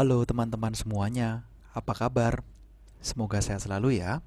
[0.00, 1.44] Halo teman-teman semuanya,
[1.76, 2.40] apa kabar?
[3.04, 4.24] Semoga sehat selalu ya.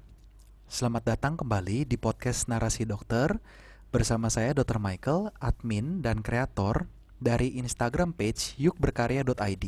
[0.70, 3.42] Selamat datang kembali di podcast Narasi Dokter
[3.90, 4.78] bersama saya Dr.
[4.78, 6.86] Michael, admin dan kreator
[7.18, 9.64] dari Instagram page yukberkarya.id.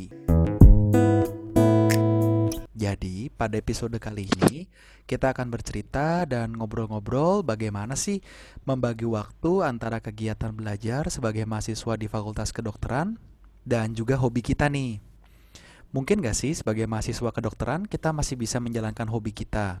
[2.71, 4.63] Jadi, pada episode kali ini
[5.03, 8.23] kita akan bercerita dan ngobrol-ngobrol bagaimana sih
[8.63, 13.19] membagi waktu antara kegiatan belajar sebagai mahasiswa di Fakultas Kedokteran
[13.67, 15.06] dan juga hobi kita nih.
[15.95, 19.79] Mungkin gak sih sebagai mahasiswa kedokteran kita masih bisa menjalankan hobi kita?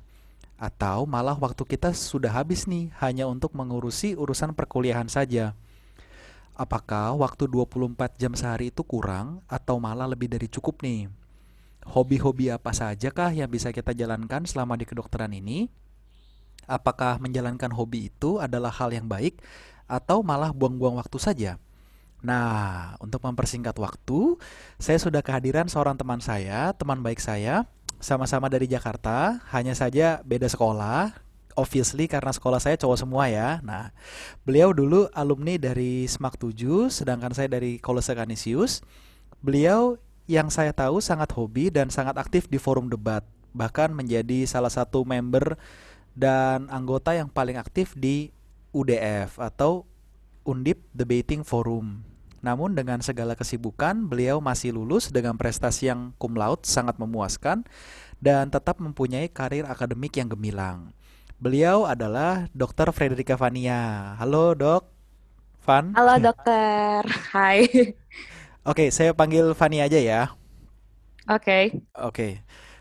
[0.55, 5.51] Atau malah waktu kita sudah habis nih hanya untuk mengurusi urusan perkuliahan saja?
[6.57, 11.11] Apakah waktu 24 jam sehari itu kurang atau malah lebih dari cukup nih?
[11.85, 15.69] Hobi-hobi apa saja kah yang bisa kita jalankan selama di kedokteran ini?
[16.65, 19.37] Apakah menjalankan hobi itu adalah hal yang baik
[19.85, 21.51] atau malah buang-buang waktu saja?
[22.25, 24.41] Nah, untuk mempersingkat waktu,
[24.81, 27.69] saya sudah kehadiran seorang teman saya, teman baik saya,
[28.01, 31.13] sama-sama dari Jakarta, hanya saja beda sekolah.
[31.57, 33.57] Obviously karena sekolah saya cowok semua ya.
[33.65, 33.89] Nah,
[34.45, 38.85] beliau dulu alumni dari SMAK 7, sedangkan saya dari Kolose Canisius.
[39.41, 39.97] Beliau
[40.29, 43.25] yang saya tahu sangat hobi dan sangat aktif di forum debat,
[43.57, 45.57] bahkan menjadi salah satu member
[46.13, 48.29] dan anggota yang paling aktif di
[48.69, 49.89] UDF atau
[50.47, 52.07] Undip Debating Forum.
[52.39, 57.67] Namun dengan segala kesibukan, beliau masih lulus dengan prestasi yang cum laude sangat memuaskan
[58.23, 60.95] dan tetap mempunyai karir akademik yang gemilang.
[61.37, 62.95] Beliau adalah Dr.
[62.95, 64.15] Frederica Vania.
[64.15, 64.87] Halo, Dok.
[65.67, 65.91] Van.
[65.91, 67.03] Halo, Dokter.
[67.35, 67.67] Hai.
[68.63, 70.21] Oke, saya panggil Vania aja ya.
[71.27, 71.43] Oke.
[71.43, 71.63] Okay.
[71.99, 72.27] Oke.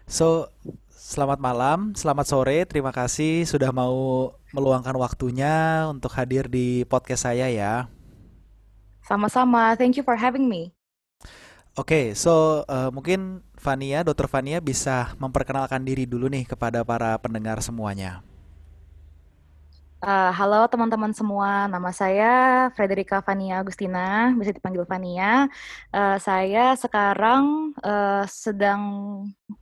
[0.07, 0.55] So,
[0.87, 2.63] selamat malam, selamat sore.
[2.71, 7.93] Terima kasih sudah mau meluangkan waktunya untuk hadir di podcast saya ya.
[9.05, 9.77] Sama-sama.
[9.77, 10.73] Thank you for having me.
[11.77, 17.21] Oke, okay, so uh, mungkin Vania, Dokter Vania bisa memperkenalkan diri dulu nih kepada para
[17.21, 18.25] pendengar semuanya.
[20.07, 25.51] Uh, halo teman-teman semua, nama saya Frederica Vania Agustina, bisa dipanggil Vania.
[25.91, 28.87] Uh, saya sekarang uh, sedang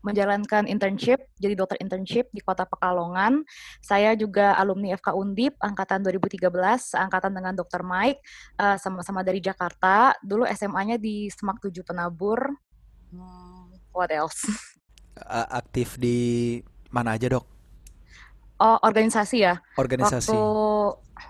[0.05, 3.41] menjalankan internship, jadi dokter internship di Kota Pekalongan.
[3.81, 6.45] Saya juga alumni FK Undip angkatan 2013,
[6.93, 8.21] angkatan dengan Dokter Mike,
[8.61, 10.13] uh, sama-sama dari Jakarta.
[10.21, 12.53] Dulu SMA-nya di Semak 7 Penabur.
[13.17, 14.45] Hmm, what else?
[15.49, 16.61] Aktif di
[16.93, 17.54] mana aja dok?
[18.59, 19.59] Oh, organisasi ya.
[19.75, 20.31] Organisasi.
[20.31, 20.43] Waktu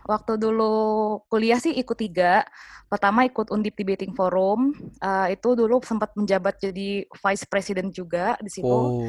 [0.05, 0.73] waktu dulu
[1.33, 2.45] kuliah sih ikut tiga.
[2.89, 4.77] Pertama ikut Undip Debating Forum.
[5.01, 8.69] Uh, itu dulu sempat menjabat jadi vice president juga di situ.
[8.69, 9.03] Oh.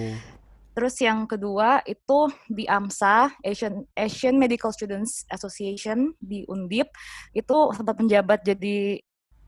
[0.76, 6.92] Terus yang kedua itu di AMSA, Asian Asian Medical Students Association di Undip.
[7.32, 9.00] Itu sempat menjabat jadi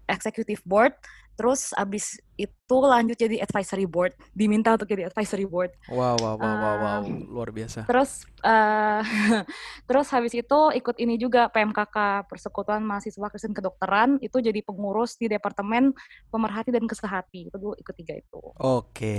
[0.08, 0.96] executive board.
[1.38, 5.70] Terus abis itu lanjut jadi advisory board, diminta untuk jadi advisory board.
[5.86, 7.02] Wow, wow, wow, wow, wow.
[7.06, 7.86] luar biasa.
[7.86, 9.06] Terus, uh,
[9.90, 15.30] terus habis itu ikut ini juga PMKK Persekutuan Mahasiswa Kristen Kedokteran, itu jadi pengurus di
[15.30, 15.94] Departemen
[16.34, 17.54] Pemerhati dan Kesehati.
[17.54, 18.42] Itu dulu ikut tiga itu.
[18.58, 19.18] Oke,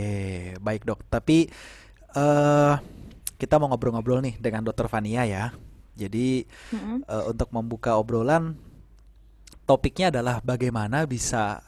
[0.58, 1.06] baik dok.
[1.06, 1.46] Tapi
[2.18, 2.74] uh,
[3.38, 5.54] kita mau ngobrol-ngobrol nih dengan Dokter Vania ya.
[5.94, 6.98] Jadi mm -hmm.
[7.06, 8.58] uh, untuk membuka obrolan,
[9.68, 11.60] topiknya adalah bagaimana bisa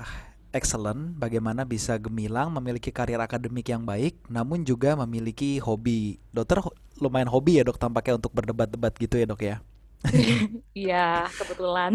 [0.50, 6.18] excellent, bagaimana bisa gemilang, memiliki karir akademik yang baik, namun juga memiliki hobi.
[6.30, 6.62] Dokter
[7.00, 9.56] lumayan hobi ya dok tampaknya untuk berdebat-debat gitu ya dok ya?
[10.76, 11.92] Iya, kebetulan.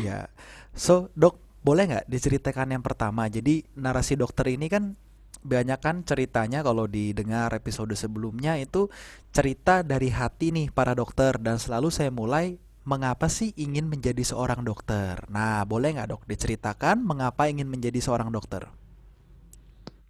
[0.00, 0.28] Iya.
[0.76, 3.28] So dok, boleh nggak diceritakan yang pertama?
[3.28, 4.96] Jadi narasi dokter ini kan
[5.42, 8.90] banyak kan ceritanya kalau didengar episode sebelumnya itu
[9.30, 14.62] cerita dari hati nih para dokter dan selalu saya mulai mengapa sih ingin menjadi seorang
[14.62, 15.18] dokter?
[15.32, 18.68] Nah, boleh nggak dok diceritakan mengapa ingin menjadi seorang dokter?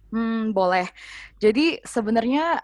[0.09, 0.89] Hmm, boleh.
[1.37, 2.61] Jadi sebenarnya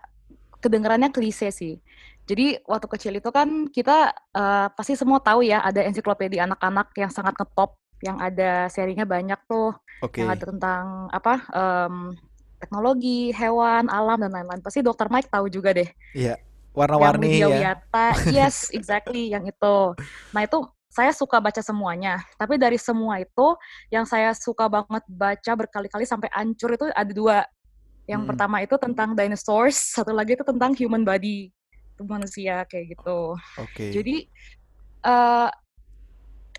[0.62, 1.78] kedengarannya klise sih.
[2.26, 7.14] Jadi waktu kecil itu kan kita uh, pasti semua tahu ya ada ensiklopedia anak-anak yang
[7.14, 10.26] sangat ngetop, yang ada serinya banyak tuh, okay.
[10.26, 12.18] yang ada tentang apa um,
[12.58, 14.66] teknologi, hewan, alam dan lain-lain.
[14.66, 15.90] Pasti Dokter Mike tahu juga deh.
[16.18, 16.42] Iya
[16.76, 17.48] warna-warni ya.
[17.50, 19.78] Wiyata, yes, exactly yang itu.
[20.36, 23.48] Nah itu saya suka baca semuanya, tapi dari semua itu
[23.92, 27.40] yang saya suka banget baca berkali-kali sampai ancur itu ada dua.
[28.06, 28.30] Yang hmm.
[28.32, 31.50] pertama itu tentang dinosaurs, satu lagi itu tentang human body,
[31.96, 33.34] itu manusia kayak gitu.
[33.60, 33.72] Oke.
[33.76, 33.90] Okay.
[33.92, 34.16] Jadi
[35.04, 35.50] uh,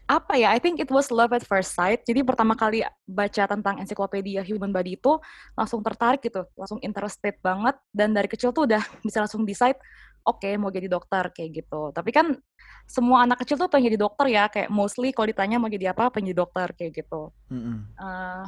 [0.06, 0.54] apa ya?
[0.54, 2.06] I think it was love at first sight.
[2.06, 5.18] Jadi pertama kali baca tentang ensiklopedia human body itu
[5.58, 9.78] langsung tertarik gitu, langsung interested banget dan dari kecil tuh udah bisa langsung decide
[10.26, 11.90] oke okay, mau jadi dokter kayak gitu.
[11.90, 12.38] Tapi kan
[12.86, 16.10] semua anak kecil tuh pengen jadi dokter ya, kayak mostly kalau ditanya mau jadi apa,
[16.10, 17.30] pengen jadi dokter kayak gitu.
[17.50, 17.78] Mm -hmm.
[17.98, 18.46] uh,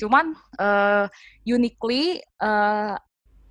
[0.00, 1.04] Cuman uh,
[1.44, 2.96] uniquely uh,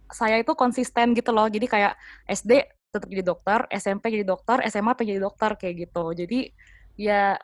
[0.09, 1.45] saya itu konsisten gitu loh.
[1.45, 1.93] Jadi kayak
[2.25, 6.05] SD tetap jadi dokter, SMP jadi dokter, SMA pengen jadi dokter kayak gitu.
[6.17, 6.39] Jadi
[6.99, 7.39] ya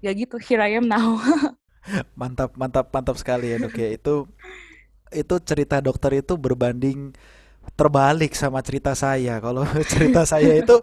[0.00, 1.20] ya gitu here I am now.
[2.20, 3.92] mantap, mantap, mantap sekali ya dok ya.
[3.92, 4.24] Itu
[5.12, 7.12] itu cerita dokter itu berbanding
[7.76, 9.36] terbalik sama cerita saya.
[9.44, 10.80] Kalau cerita saya itu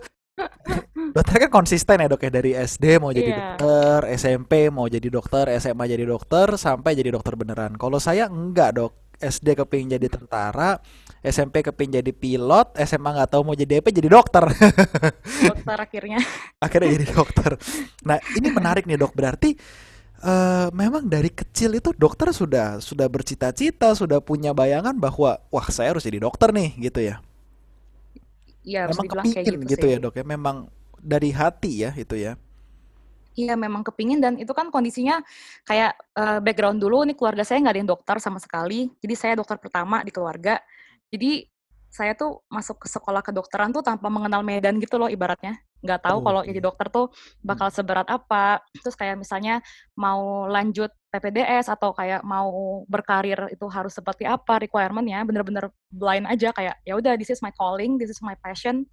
[1.13, 3.37] dokter kan konsisten ya dok ya dari SD mau jadi yeah.
[3.57, 7.73] dokter, SMP mau jadi dokter, SMA jadi dokter, sampai jadi dokter beneran.
[7.81, 10.77] Kalau saya enggak dok, SD kepingin jadi tentara,
[11.23, 14.43] SMP kepingin jadi pilot, SMA nggak tahu mau jadi apa, jadi dokter.
[15.55, 16.19] dokter akhirnya.
[16.59, 17.55] akhirnya jadi dokter.
[18.03, 19.55] Nah ini menarik nih dok, berarti
[20.19, 25.95] uh, memang dari kecil itu dokter sudah sudah bercita-cita, sudah punya bayangan bahwa wah saya
[25.95, 27.23] harus jadi dokter nih gitu ya.
[28.63, 30.67] Iya, memang kepingin gitu, gitu ya dok ya, memang
[30.99, 32.35] dari hati ya itu ya.
[33.33, 35.23] Iya memang kepingin dan itu kan kondisinya
[35.65, 38.93] kayak uh, background dulu nih keluarga saya nggak ada yang dokter sama sekali.
[39.01, 40.61] Jadi saya dokter pertama di keluarga.
[41.13, 41.45] Jadi
[41.93, 45.61] saya tuh masuk ke sekolah kedokteran tuh tanpa mengenal medan gitu loh ibaratnya.
[45.85, 47.13] Nggak tahu oh, kalau jadi dokter tuh
[47.45, 47.77] bakal hmm.
[47.77, 48.65] seberat apa.
[48.81, 49.61] Terus kayak misalnya
[49.93, 55.21] mau lanjut PPDS atau kayak mau berkarir itu harus seperti apa requirementnya.
[55.21, 58.89] Bener-bener blind aja kayak ya udah this is my calling, this is my passion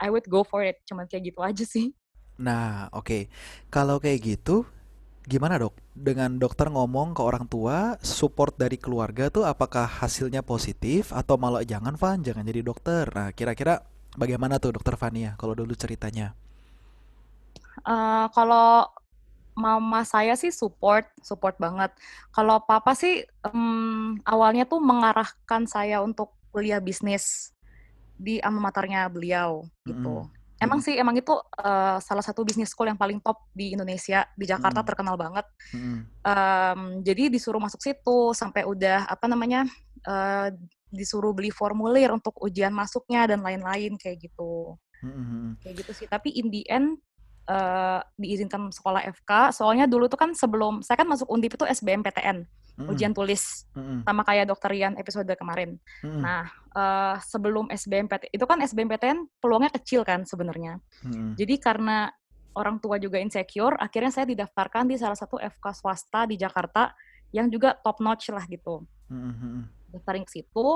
[0.00, 0.80] I would go for it.
[0.88, 1.92] Cuman kayak gitu aja sih.
[2.40, 3.04] Nah, oke.
[3.04, 3.22] Okay.
[3.68, 4.64] Kalau kayak gitu,
[5.30, 5.78] gimana dok?
[5.94, 11.62] Dengan dokter ngomong ke orang tua, support dari keluarga tuh apakah hasilnya positif atau malah
[11.62, 13.06] jangan Van, jangan jadi dokter.
[13.14, 13.86] Nah, kira-kira
[14.18, 16.34] bagaimana tuh dokter Vania kalau dulu ceritanya?
[17.86, 18.90] Uh, kalau
[19.54, 21.94] mama saya sih support, support banget.
[22.34, 27.54] Kalau papa sih um, awalnya tuh mengarahkan saya untuk kuliah bisnis
[28.18, 30.26] di alma maternya beliau gitu.
[30.26, 30.39] Mm.
[30.60, 34.44] Emang sih emang itu uh, salah satu bisnis school yang paling top di Indonesia di
[34.44, 34.86] Jakarta mm.
[34.86, 35.46] terkenal banget.
[35.72, 35.98] Mm.
[36.20, 39.64] Um, jadi disuruh masuk situ sampai udah apa namanya
[40.04, 40.52] uh,
[40.92, 44.76] disuruh beli formulir untuk ujian masuknya dan lain-lain kayak gitu.
[45.00, 45.56] Mm.
[45.64, 46.06] Kayak gitu sih.
[46.06, 47.00] Tapi in the end
[47.50, 49.50] uh, diizinkan sekolah FK.
[49.58, 54.08] Soalnya dulu tuh kan sebelum saya kan masuk Undip itu SBMPTN mm ujian tulis mm
[54.08, 55.76] sama kayak dokter Rian episode kemarin.
[56.00, 60.78] mm Nah uh, sebelum SBMPTN itu kan SBMPTN peluangnya kecil kan sebenarnya.
[61.04, 62.08] mm Jadi karena
[62.54, 66.90] orang tua juga insecure, akhirnya saya didaftarkan di salah satu FK swasta di Jakarta
[67.30, 68.86] yang juga top notch lah gitu.
[69.10, 70.66] mm Daftarin ke situ,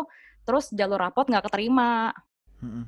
[0.42, 2.10] terus jalur rapot nggak keterima.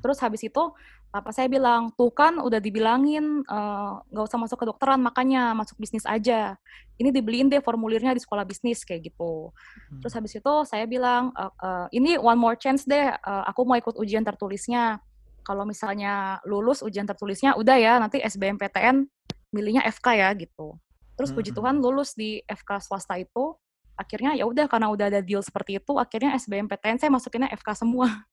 [0.01, 0.63] Terus habis itu
[1.11, 5.57] papa saya bilang tuh kan udah dibilangin eh, nggak uh, usah masuk ke dokteran makanya
[5.57, 6.61] masuk bisnis aja.
[6.97, 9.53] Ini dibeliin deh formulirnya di sekolah bisnis kayak gitu.
[9.93, 10.01] Hmm.
[10.03, 13.77] terus habis itu saya bilang uh, uh, ini one more chance deh uh, aku mau
[13.79, 15.01] ikut ujian tertulisnya.
[15.47, 19.07] Kalau misalnya lulus ujian tertulisnya udah ya nanti SBMPTN
[19.55, 20.75] milihnya FK ya gitu.
[21.17, 21.55] Terus puji.
[21.55, 23.57] Tuhan lulus di FK swasta itu
[23.97, 28.29] akhirnya ya udah karena udah ada deal seperti itu akhirnya SBMPTN saya masukinnya FK semua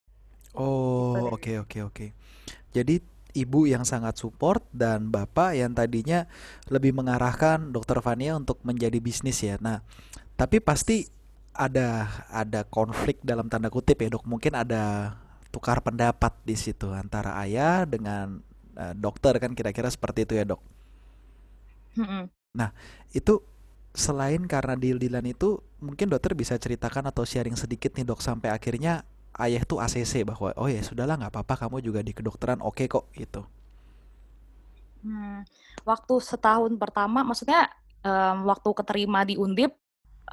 [0.54, 2.08] Oh, oke oke oke.
[2.74, 3.02] Jadi
[3.34, 6.30] ibu yang sangat support dan bapak yang tadinya
[6.70, 9.58] lebih mengarahkan dokter Fania untuk menjadi bisnis ya.
[9.58, 9.82] Nah,
[10.38, 11.10] tapi pasti
[11.54, 14.26] ada ada konflik dalam tanda kutip ya dok.
[14.26, 15.16] Mungkin ada
[15.54, 18.42] tukar pendapat di situ antara ayah dengan
[18.78, 20.62] uh, dokter kan kira-kira seperti itu ya dok.
[22.58, 22.74] Nah
[23.14, 23.42] itu
[23.94, 29.06] selain karena deal-dealan itu mungkin dokter bisa ceritakan atau sharing sedikit nih dok sampai akhirnya
[29.42, 32.88] ayah tuh ACC bahwa oh ya sudahlah nggak apa-apa kamu juga di kedokteran oke okay
[32.90, 33.42] kok gitu.
[35.04, 35.44] Hmm,
[35.84, 37.68] waktu setahun pertama, maksudnya
[38.08, 39.76] um, waktu keterima di Undip,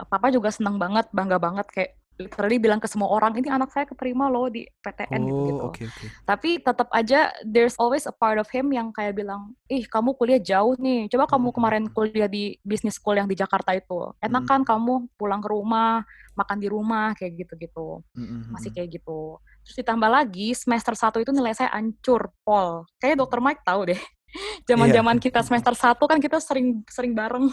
[0.07, 3.89] papa juga seneng banget, bangga banget kayak literally bilang ke semua orang ini anak saya
[3.89, 5.65] keterima loh di PTN gitu gitu.
[5.73, 6.09] Okay, okay.
[6.29, 10.41] Tapi tetap aja there's always a part of him yang kayak bilang, ih kamu kuliah
[10.41, 11.57] jauh nih, coba kamu hmm.
[11.57, 14.51] kemarin kuliah di business school yang di Jakarta itu, enak hmm.
[14.51, 16.05] kan kamu pulang ke rumah
[16.37, 18.53] makan di rumah kayak gitu-gitu, hmm.
[18.53, 19.41] masih kayak gitu.
[19.65, 22.89] Terus ditambah lagi semester satu itu nilai saya ancur pol.
[22.97, 24.01] Kayaknya dokter Mike tahu deh.
[24.71, 25.25] Zaman-zaman yeah.
[25.27, 27.51] kita semester satu kan kita sering sering bareng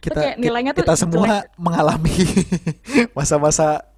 [0.00, 1.60] kita kayak nilainya kita tuh semua jelek.
[1.60, 2.16] mengalami
[3.16, 3.93] masa-masa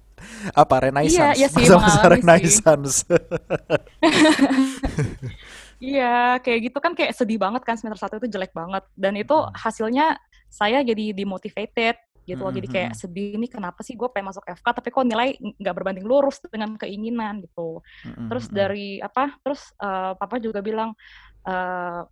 [0.53, 2.95] apa renaissance iya, iya sih, masa-masa renaissance
[5.93, 9.33] iya kayak gitu kan kayak sedih banget kan semester satu itu jelek banget dan itu
[9.33, 9.53] hmm.
[9.53, 11.97] hasilnya saya jadi dimotivated
[12.27, 12.51] gitu loh.
[12.51, 12.99] Jadi kayak hmm.
[12.99, 16.75] sedih ini kenapa sih gue pengen masuk FK tapi kok nilai nggak berbanding lurus dengan
[16.75, 17.79] keinginan gitu.
[18.03, 19.31] Terus dari apa?
[19.39, 20.91] Terus uh, papa juga bilang
[21.47, 22.03] uh,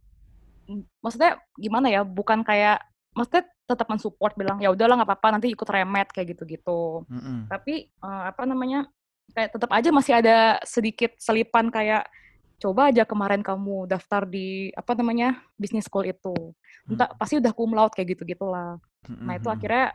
[1.03, 2.07] maksudnya gimana ya?
[2.07, 2.79] Bukan kayak
[3.15, 7.07] maksudnya tetap mensupport bilang ya udahlah nggak apa-apa nanti ikut remet kayak gitu-gitu.
[7.07, 7.37] Mm-hmm.
[7.47, 8.85] Tapi uh, apa namanya
[9.31, 12.05] kayak tetap aja masih ada sedikit selipan kayak
[12.59, 16.35] coba aja kemarin kamu daftar di apa namanya bisnis school itu,
[16.87, 17.19] entah mm-hmm.
[17.19, 18.77] pasti udah cum laude kayak gitu gitulah.
[19.07, 19.25] Mm-hmm.
[19.25, 19.85] Nah itu akhirnya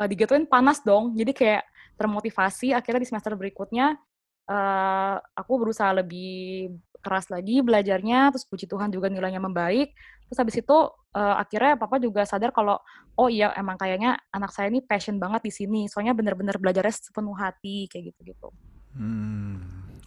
[0.00, 1.12] uh, digituin panas dong.
[1.12, 1.62] Jadi kayak
[2.00, 4.00] termotivasi akhirnya di semester berikutnya
[4.48, 9.94] uh, aku berusaha lebih keras lagi belajarnya terus puji Tuhan juga nilainya membaik
[10.26, 10.78] terus habis itu
[11.14, 12.80] uh, akhirnya papa juga sadar kalau
[13.16, 17.36] oh iya emang kayaknya anak saya ini passion banget di sini soalnya bener-bener belajarnya sepenuh
[17.36, 18.48] hati kayak gitu gitu
[18.96, 19.56] hmm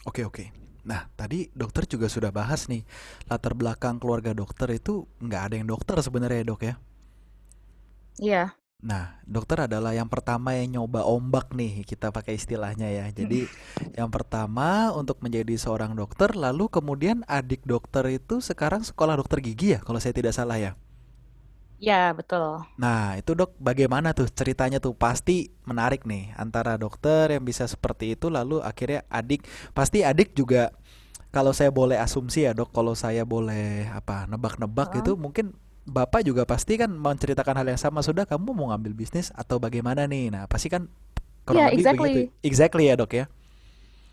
[0.05, 0.50] oke okay, oke okay.
[0.81, 2.81] Nah, tadi dokter juga sudah bahas nih
[3.29, 6.75] latar belakang keluarga dokter itu nggak ada yang dokter sebenarnya dok ya?
[8.17, 8.43] Iya.
[8.81, 13.05] Nah, dokter adalah yang pertama yang nyoba ombak nih, kita pakai istilahnya ya.
[13.13, 13.46] Jadi,
[13.93, 19.77] yang pertama untuk menjadi seorang dokter, lalu kemudian adik dokter itu sekarang sekolah dokter gigi
[19.77, 20.74] ya, kalau saya tidak salah ya.
[21.81, 22.61] Ya, betul.
[22.77, 24.93] Nah, itu dok, bagaimana tuh ceritanya tuh?
[24.93, 30.69] Pasti menarik nih antara dokter yang bisa seperti itu, lalu akhirnya adik, pasti adik juga.
[31.33, 35.00] Kalau saya boleh asumsi ya dok, kalau saya boleh apa nebak-nebak uh.
[35.01, 35.57] itu mungkin
[35.89, 38.05] bapak juga pasti kan menceritakan hal yang sama.
[38.05, 40.29] Sudah kamu mau ngambil bisnis atau bagaimana nih?
[40.29, 40.85] Nah, pasti kan
[41.50, 42.11] kurang yeah, lebih exactly.
[42.13, 42.45] begitu.
[42.45, 43.25] Exactly ya dok ya.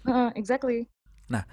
[0.08, 0.88] Uh, exactly.
[1.28, 1.44] Nah,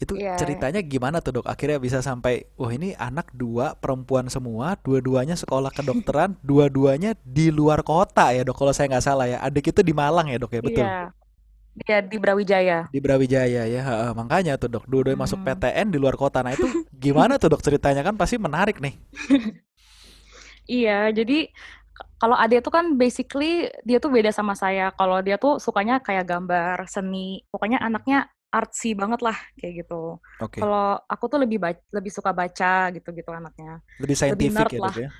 [0.00, 0.40] itu yeah.
[0.40, 1.46] ceritanya gimana tuh dok?
[1.46, 7.84] Akhirnya bisa sampai, wah ini anak dua perempuan semua, dua-duanya sekolah kedokteran, dua-duanya di luar
[7.84, 8.56] kota ya dok.
[8.56, 10.84] Kalau saya nggak salah ya, adik itu di Malang ya dok ya betul?
[10.88, 11.12] Iya.
[11.86, 12.78] Iya di Brawijaya.
[12.90, 15.24] Di Brawijaya ya, ha, makanya tuh dok, dua-duanya hmm.
[15.28, 16.40] masuk PTN di luar kota.
[16.40, 16.64] Nah itu
[17.04, 18.96] gimana tuh dok ceritanya kan pasti menarik nih.
[20.80, 21.52] iya, jadi
[22.16, 24.96] kalau Ade itu kan basically dia tuh beda sama saya.
[24.96, 27.44] Kalau dia tuh sukanya kayak gambar, seni.
[27.52, 30.18] Pokoknya anaknya artsy banget lah kayak gitu.
[30.42, 30.60] Okay.
[30.60, 33.78] Kalau aku tuh lebih baca, lebih suka baca gitu-gitu anaknya.
[34.02, 34.94] Lebih scientific lebih nerd ya, lah.
[34.98, 35.10] ya?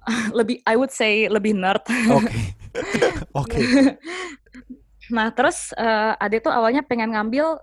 [0.38, 1.82] lebih I would say lebih nerd.
[2.14, 2.34] Oke.
[3.42, 3.58] Oke.
[5.10, 7.58] nah, terus uh, Ade tuh awalnya pengen ngambil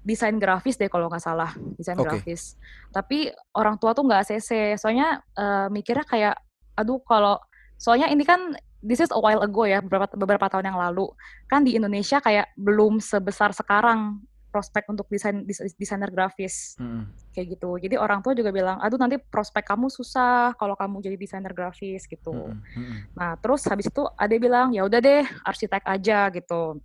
[0.00, 2.08] desain grafis deh kalau nggak salah, desain okay.
[2.08, 2.56] grafis.
[2.88, 4.80] Tapi orang tua tuh nggak ACC.
[4.80, 6.36] Soalnya uh, mikirnya kayak
[6.72, 7.36] aduh kalau
[7.80, 8.52] soalnya ini kan
[8.84, 11.08] this is a while ago ya beberapa beberapa tahun yang lalu
[11.48, 14.20] kan di Indonesia kayak belum sebesar sekarang
[14.50, 15.46] prospek untuk desain
[15.78, 17.06] desainer grafis hmm.
[17.32, 21.16] kayak gitu jadi orang tua juga bilang aduh nanti prospek kamu susah kalau kamu jadi
[21.16, 22.60] desainer grafis gitu hmm.
[22.76, 22.96] Hmm.
[23.14, 26.82] nah terus habis itu ada bilang ya udah deh arsitek aja gitu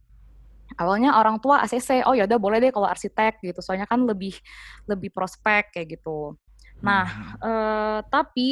[0.78, 4.38] awalnya orang tua ACC oh ya udah boleh deh kalau arsitek gitu soalnya kan lebih
[4.86, 6.38] lebih prospek kayak gitu
[6.86, 7.42] nah hmm.
[7.42, 8.50] eh, tapi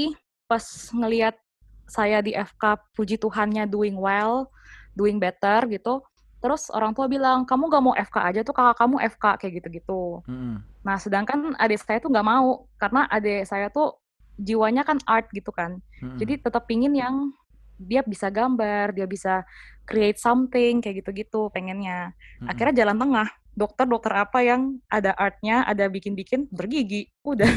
[0.50, 1.38] pas ngelihat
[1.88, 4.50] saya di FK puji Tuhannya doing well,
[4.96, 6.02] doing better gitu.
[6.44, 10.20] Terus orang tua bilang, kamu gak mau FK aja tuh kakak kamu FK kayak gitu-gitu.
[10.28, 10.60] Hmm.
[10.84, 13.96] Nah sedangkan adik saya tuh gak mau karena adik saya tuh
[14.36, 15.80] jiwanya kan art gitu kan.
[16.04, 16.20] Hmm.
[16.20, 17.32] Jadi tetap pingin yang
[17.80, 19.48] dia bisa gambar, dia bisa
[19.88, 22.12] create something kayak gitu-gitu pengennya.
[22.44, 22.52] Hmm.
[22.52, 23.30] Akhirnya jalan tengah.
[23.54, 27.46] Dokter-dokter apa yang ada artnya, ada bikin-bikin bergigi, udah.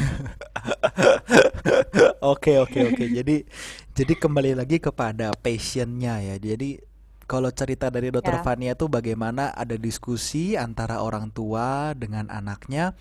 [2.21, 3.05] Oke oke oke.
[3.05, 3.45] Jadi
[3.93, 6.35] jadi kembali lagi kepada passionnya ya.
[6.37, 6.81] Jadi
[7.27, 8.45] kalau cerita dari Dokter yeah.
[8.45, 12.95] Fania itu bagaimana ada diskusi antara orang tua dengan anaknya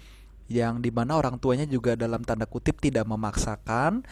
[0.50, 4.02] yang di mana orang tuanya juga dalam tanda kutip tidak memaksakan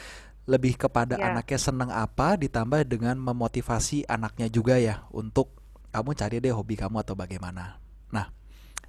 [0.47, 1.35] lebih kepada yeah.
[1.35, 5.51] anaknya senang apa ditambah dengan memotivasi anaknya juga ya untuk
[5.91, 7.79] kamu cari deh hobi kamu atau bagaimana.
[8.11, 8.27] Nah,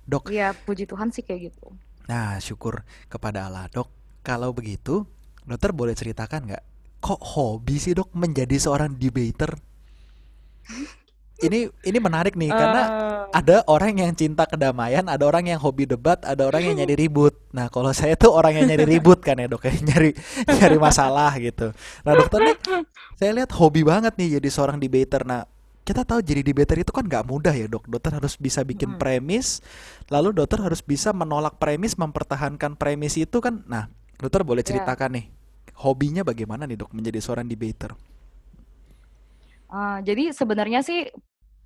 [0.10, 0.34] dok.
[0.34, 1.70] Iya, puji Tuhan sih kayak gitu.
[2.10, 3.94] Nah, syukur kepada Allah, dok.
[4.26, 5.06] Kalau begitu,
[5.46, 6.64] dokter boleh ceritakan nggak
[7.00, 9.54] kok hobi sih dok menjadi seorang debater
[11.44, 12.56] ini ini menarik nih uh...
[12.56, 13.24] karena eh.
[13.44, 17.36] ada orang yang cinta kedamaian, ada orang yang hobi debat, ada orang yang nyari ribut.
[17.52, 20.16] Nah kalau saya tuh orang yang nyari ribut kan ya dok, ya nyari
[20.48, 21.76] nyari masalah gitu.
[22.08, 22.58] Nah dokter nih,
[23.20, 25.28] saya lihat hobi banget nih jadi seorang debater.
[25.28, 25.44] Nah
[25.84, 27.84] kita tahu jadi debater itu kan nggak mudah ya dok.
[27.92, 29.60] Dokter harus bisa bikin premis,
[30.08, 33.68] lalu dokter harus bisa menolak premis, mempertahankan premis itu kan.
[33.68, 34.72] Nah dokter boleh ya.
[34.72, 35.16] ceritakan yeah.
[35.20, 35.26] nih
[35.82, 37.92] hobinya bagaimana nih dok menjadi seorang debater?
[39.66, 41.10] Uh, jadi sebenarnya sih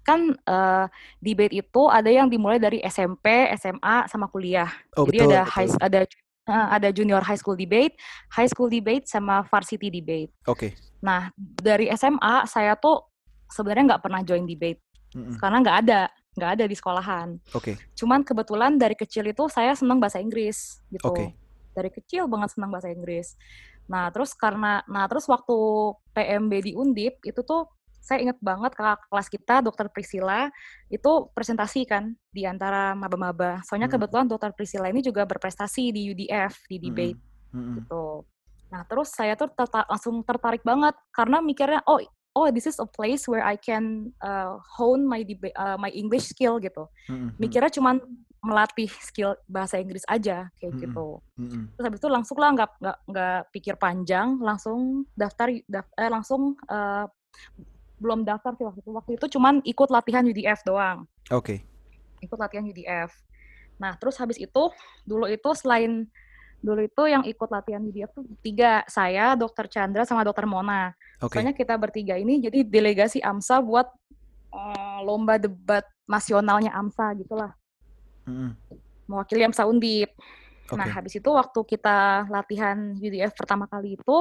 [0.01, 0.89] kan uh,
[1.21, 4.71] debate itu ada yang dimulai dari SMP, SMA, sama kuliah.
[4.97, 5.53] Oh, jadi betul, ada betul.
[5.53, 5.99] high ada
[6.49, 7.93] uh, ada junior high school debate,
[8.33, 10.33] high school debate, sama varsity debate.
[10.49, 10.57] Oke.
[10.57, 10.71] Okay.
[11.05, 13.05] Nah dari SMA saya tuh
[13.51, 14.81] sebenarnya nggak pernah join debate
[15.13, 15.35] mm -mm.
[15.41, 15.99] karena nggak ada
[16.39, 17.27] nggak ada di sekolahan.
[17.53, 17.75] Oke.
[17.75, 17.75] Okay.
[17.93, 21.05] Cuman kebetulan dari kecil itu saya senang bahasa Inggris gitu.
[21.05, 21.15] Oke.
[21.19, 21.29] Okay.
[21.75, 23.37] Dari kecil banget senang bahasa Inggris.
[23.89, 25.57] Nah, terus karena nah terus waktu
[26.13, 27.65] PMB di Undip itu tuh
[27.99, 30.47] saya inget banget kakak kelas kita dokter Priscilla
[30.87, 33.59] itu presentasi kan di antara maba-maba.
[33.65, 33.95] Soalnya hmm.
[33.97, 36.85] kebetulan dokter Priscilla ini juga berprestasi di UDF di hmm.
[36.85, 37.19] debate
[37.51, 37.59] hmm.
[37.59, 37.75] Hmm.
[37.81, 38.05] gitu.
[38.69, 41.97] Nah, terus saya tuh terta langsung tertarik banget karena mikirnya oh
[42.37, 45.25] oh this is a place where I can uh, hone my
[45.57, 46.85] uh, my English skill gitu.
[47.09, 47.29] Hmm.
[47.29, 47.41] hmm.
[47.41, 48.01] Mikirnya cuman
[48.39, 50.83] melatih skill bahasa Inggris aja kayak mm-hmm.
[50.87, 51.07] gitu.
[51.35, 51.63] Mm-hmm.
[51.75, 56.55] Terus habis itu langsung lah nggak nggak nggak pikir panjang, langsung daftar, daftar eh, langsung
[56.71, 57.05] uh,
[57.99, 58.91] belum daftar sih waktu itu.
[58.95, 61.03] Waktu itu cuman ikut latihan UDF doang.
[61.35, 61.59] Oke.
[61.59, 62.25] Okay.
[62.25, 63.11] Ikut latihan UDF.
[63.79, 64.63] Nah, terus habis itu
[65.03, 66.07] dulu itu selain
[66.59, 70.91] dulu itu yang ikut latihan UDF tuh tiga, saya, Dokter Chandra sama Dokter Mona.
[71.23, 71.39] Okay.
[71.39, 73.87] Soalnya kita bertiga ini jadi delegasi AMSA buat
[74.51, 77.55] uh, lomba debat nasionalnya AMSA gitulah.
[79.09, 80.13] Mewakili AMSA Undip.
[80.69, 80.77] Okay.
[80.77, 84.17] Nah, habis itu waktu kita latihan UDF pertama kali itu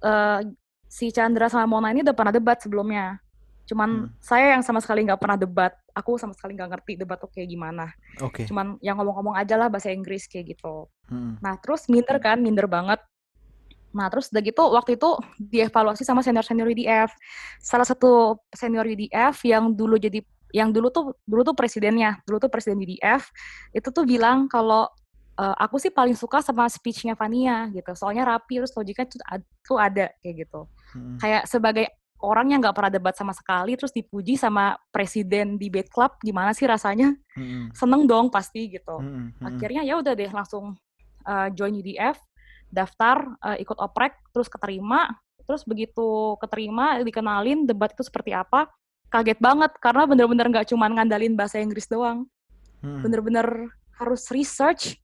[0.00, 0.40] uh,
[0.88, 3.20] si Chandra sama Mona ini udah pernah debat sebelumnya.
[3.68, 4.16] Cuman hmm.
[4.16, 5.76] saya yang sama sekali nggak pernah debat.
[5.92, 7.92] Aku sama sekali nggak ngerti debat tuh kayak gimana.
[8.16, 8.48] Okay.
[8.48, 10.88] Cuman yang ngomong-ngomong aja lah bahasa Inggris kayak gitu.
[11.12, 11.36] Hmm.
[11.44, 12.96] Nah terus minder kan, minder banget.
[13.92, 17.12] Nah terus udah gitu waktu itu dievaluasi sama senior-senior UDF.
[17.60, 20.24] Salah satu senior UDF yang dulu jadi
[20.54, 23.28] yang dulu tuh dulu tuh presidennya, dulu tuh presiden UDF
[23.76, 24.88] itu tuh bilang kalau
[25.36, 27.92] uh, aku sih paling suka sama speechnya Fania gitu.
[27.94, 29.20] Soalnya rapi terus logikanya tuh,
[29.64, 30.60] tuh ada kayak gitu.
[30.96, 31.16] Hmm.
[31.20, 31.86] Kayak sebagai
[32.18, 36.66] orang yang nggak pernah debat sama sekali terus dipuji sama presiden debate club gimana sih
[36.66, 37.70] rasanya hmm.
[37.74, 39.38] seneng dong pasti gitu hmm.
[39.38, 40.74] akhirnya ya udah deh langsung
[41.26, 42.18] uh, join UDF
[42.68, 45.14] daftar uh, ikut oprek terus keterima
[45.46, 48.68] terus begitu keterima dikenalin debat itu seperti apa
[49.08, 52.28] kaget banget karena bener-bener nggak -bener cuma ngandalin bahasa Inggris doang
[52.78, 54.94] bener-bener harus research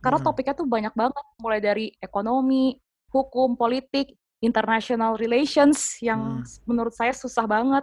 [0.00, 2.78] karena topiknya tuh banyak banget mulai dari ekonomi
[3.10, 6.62] hukum politik international relations yang hmm.
[6.68, 7.82] menurut saya susah banget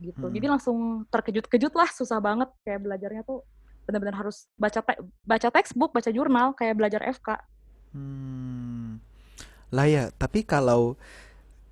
[0.00, 0.26] gitu.
[0.26, 0.34] Hmm.
[0.34, 0.78] Jadi langsung
[1.12, 3.44] terkejut-kejut lah, susah banget kayak belajarnya tuh
[3.84, 4.96] benar-benar harus baca te
[5.28, 7.36] baca textbook, baca jurnal kayak belajar FK.
[7.92, 8.98] Hmm.
[9.68, 10.96] Lah ya, tapi kalau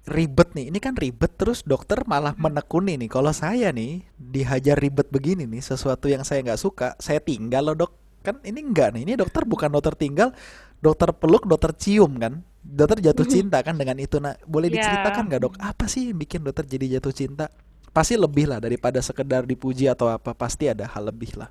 [0.03, 3.11] ribet nih, ini kan ribet terus dokter malah menekuni nih.
[3.11, 7.77] Kalau saya nih dihajar ribet begini nih, sesuatu yang saya nggak suka, saya tinggal loh
[7.87, 7.93] dok.
[8.23, 10.31] Kan ini enggak nih, ini dokter bukan dokter tinggal,
[10.79, 12.43] dokter peluk, dokter cium kan?
[12.63, 14.23] Dokter jatuh cinta kan dengan itu.
[14.23, 14.79] Nah boleh yeah.
[14.79, 15.55] diceritakan nggak dok?
[15.59, 17.51] Apa sih yang bikin dokter jadi jatuh cinta?
[17.91, 20.31] Pasti lebih lah daripada sekedar dipuji atau apa.
[20.35, 21.51] Pasti ada hal lebih lah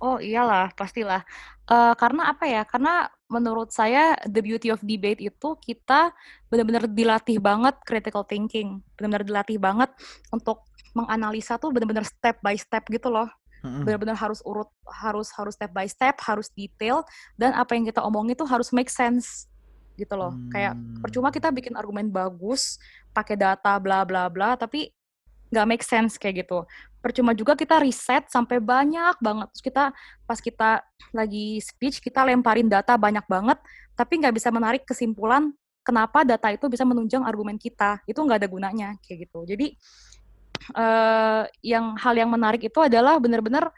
[0.00, 1.22] oh iyalah pastilah
[1.68, 6.10] uh, karena apa ya karena menurut saya the beauty of debate itu kita
[6.50, 9.90] benar-benar dilatih banget critical thinking benar-benar dilatih banget
[10.34, 13.28] untuk menganalisa tuh benar-benar step by step gitu loh
[13.60, 17.04] hmm benar-benar harus urut harus harus step by step harus detail
[17.36, 19.50] dan apa yang kita omongin itu harus make sense
[20.00, 20.32] gitu loh.
[20.32, 20.48] Hmm.
[20.48, 22.80] Kayak percuma kita bikin argumen bagus,
[23.12, 24.88] pakai data bla bla bla, tapi
[25.52, 26.64] nggak make sense kayak gitu.
[27.00, 29.48] Percuma juga kita riset sampai banyak banget.
[29.56, 29.84] Terus kita
[30.28, 30.70] pas kita
[31.16, 33.56] lagi speech kita lemparin data banyak banget,
[33.96, 35.48] tapi nggak bisa menarik kesimpulan
[35.80, 38.04] kenapa data itu bisa menunjang argumen kita.
[38.04, 39.48] Itu nggak ada gunanya kayak gitu.
[39.48, 39.66] Jadi
[40.76, 43.72] uh, yang hal yang menarik itu adalah benar-benar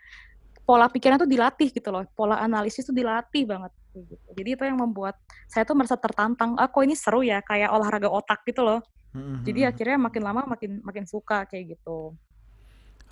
[0.63, 2.03] pola pikiran itu dilatih gitu loh.
[2.15, 4.29] Pola analisis itu dilatih banget gitu.
[4.35, 6.57] Jadi itu yang membuat saya tuh merasa tertantang.
[6.57, 8.81] Ah, kok ini seru ya, kayak olahraga otak gitu loh.
[9.13, 9.45] Mm-hmm.
[9.45, 12.17] Jadi akhirnya makin lama makin makin suka kayak gitu.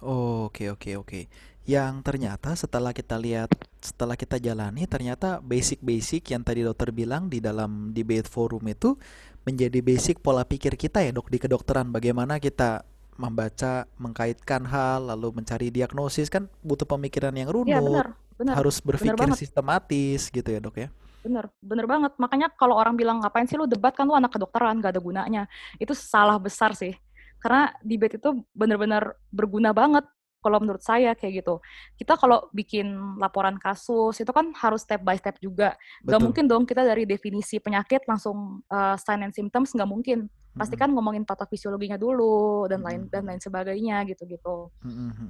[0.01, 1.21] Oke oke oke.
[1.69, 3.53] Yang ternyata setelah kita lihat,
[3.85, 8.97] setelah kita jalani, ternyata basic-basic yang tadi dokter bilang di dalam debate forum itu
[9.45, 11.93] menjadi basic pola pikir kita ya dok di kedokteran.
[11.93, 12.83] Bagaimana kita
[13.21, 17.69] membaca, mengkaitkan hal, lalu mencari diagnosis kan butuh pemikiran yang runut.
[17.69, 18.09] Ya, benar.
[18.41, 20.89] Bener, harus berpikir bener sistematis gitu ya dok ya?
[21.21, 22.17] Bener bener banget.
[22.17, 23.93] Makanya kalau orang bilang ngapain sih lu debat?
[23.93, 25.45] Kan lu anak kedokteran gak ada gunanya.
[25.77, 26.97] Itu salah besar sih
[27.41, 30.05] karena debate itu bener-bener berguna banget
[30.41, 31.61] kalau menurut saya kayak gitu.
[32.01, 35.77] Kita kalau bikin laporan kasus itu kan harus step by step juga.
[36.01, 36.11] Betul.
[36.17, 40.33] Gak mungkin dong kita dari definisi penyakit langsung uh, sign and symptoms nggak mungkin.
[40.51, 44.73] Pasti kan ngomongin patofisiologinya dulu dan lain dan lain sebagainya gitu-gitu.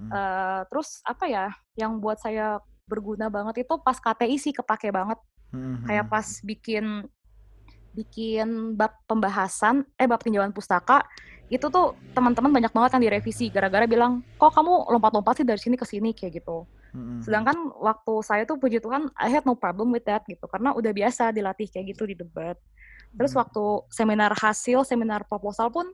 [0.09, 1.47] Uh, terus apa ya
[1.77, 5.19] yang buat saya berguna banget itu pas KTI sih kepake banget.
[5.85, 7.05] Kayak pas bikin
[7.91, 11.03] bikin bab pembahasan eh bab tinjauan pustaka
[11.51, 15.75] itu tuh teman-teman banyak banget yang direvisi gara-gara bilang kok kamu lompat-lompat sih dari sini
[15.75, 16.63] ke sini kayak gitu.
[16.95, 17.21] Mm-hmm.
[17.27, 20.95] Sedangkan waktu saya tuh puji Tuhan I had no problem with that gitu karena udah
[20.95, 22.55] biasa dilatih kayak gitu di debat.
[23.19, 23.43] Terus mm-hmm.
[23.43, 25.91] waktu seminar hasil, seminar proposal pun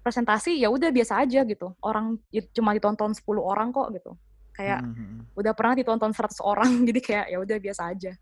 [0.00, 1.76] presentasi ya udah biasa aja gitu.
[1.84, 2.16] Orang
[2.56, 4.16] cuma ditonton 10 orang kok gitu
[4.58, 5.38] kayak hmm, hmm, hmm.
[5.38, 8.12] udah pernah ditonton 100 orang jadi kayak ya udah biasa aja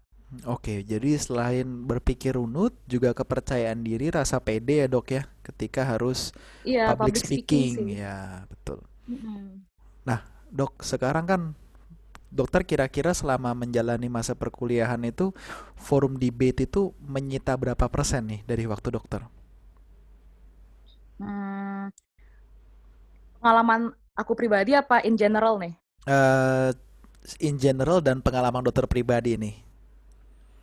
[0.42, 6.34] Oke, jadi selain berpikir runut, juga kepercayaan diri, rasa pede ya dok ya, ketika harus
[6.66, 8.82] iya, public, public speaking, speaking ya betul.
[9.06, 9.62] Mm-hmm.
[10.08, 11.40] Nah dok, sekarang kan
[12.30, 15.30] dokter kira-kira selama menjalani masa perkuliahan itu
[15.78, 19.22] forum debate itu menyita berapa persen nih dari waktu dokter?
[21.18, 21.88] Hmm,
[23.40, 23.80] pengalaman
[24.20, 25.74] aku pribadi apa in general nih?
[26.06, 26.70] uh,
[27.42, 29.65] in general dan pengalaman dokter pribadi nih?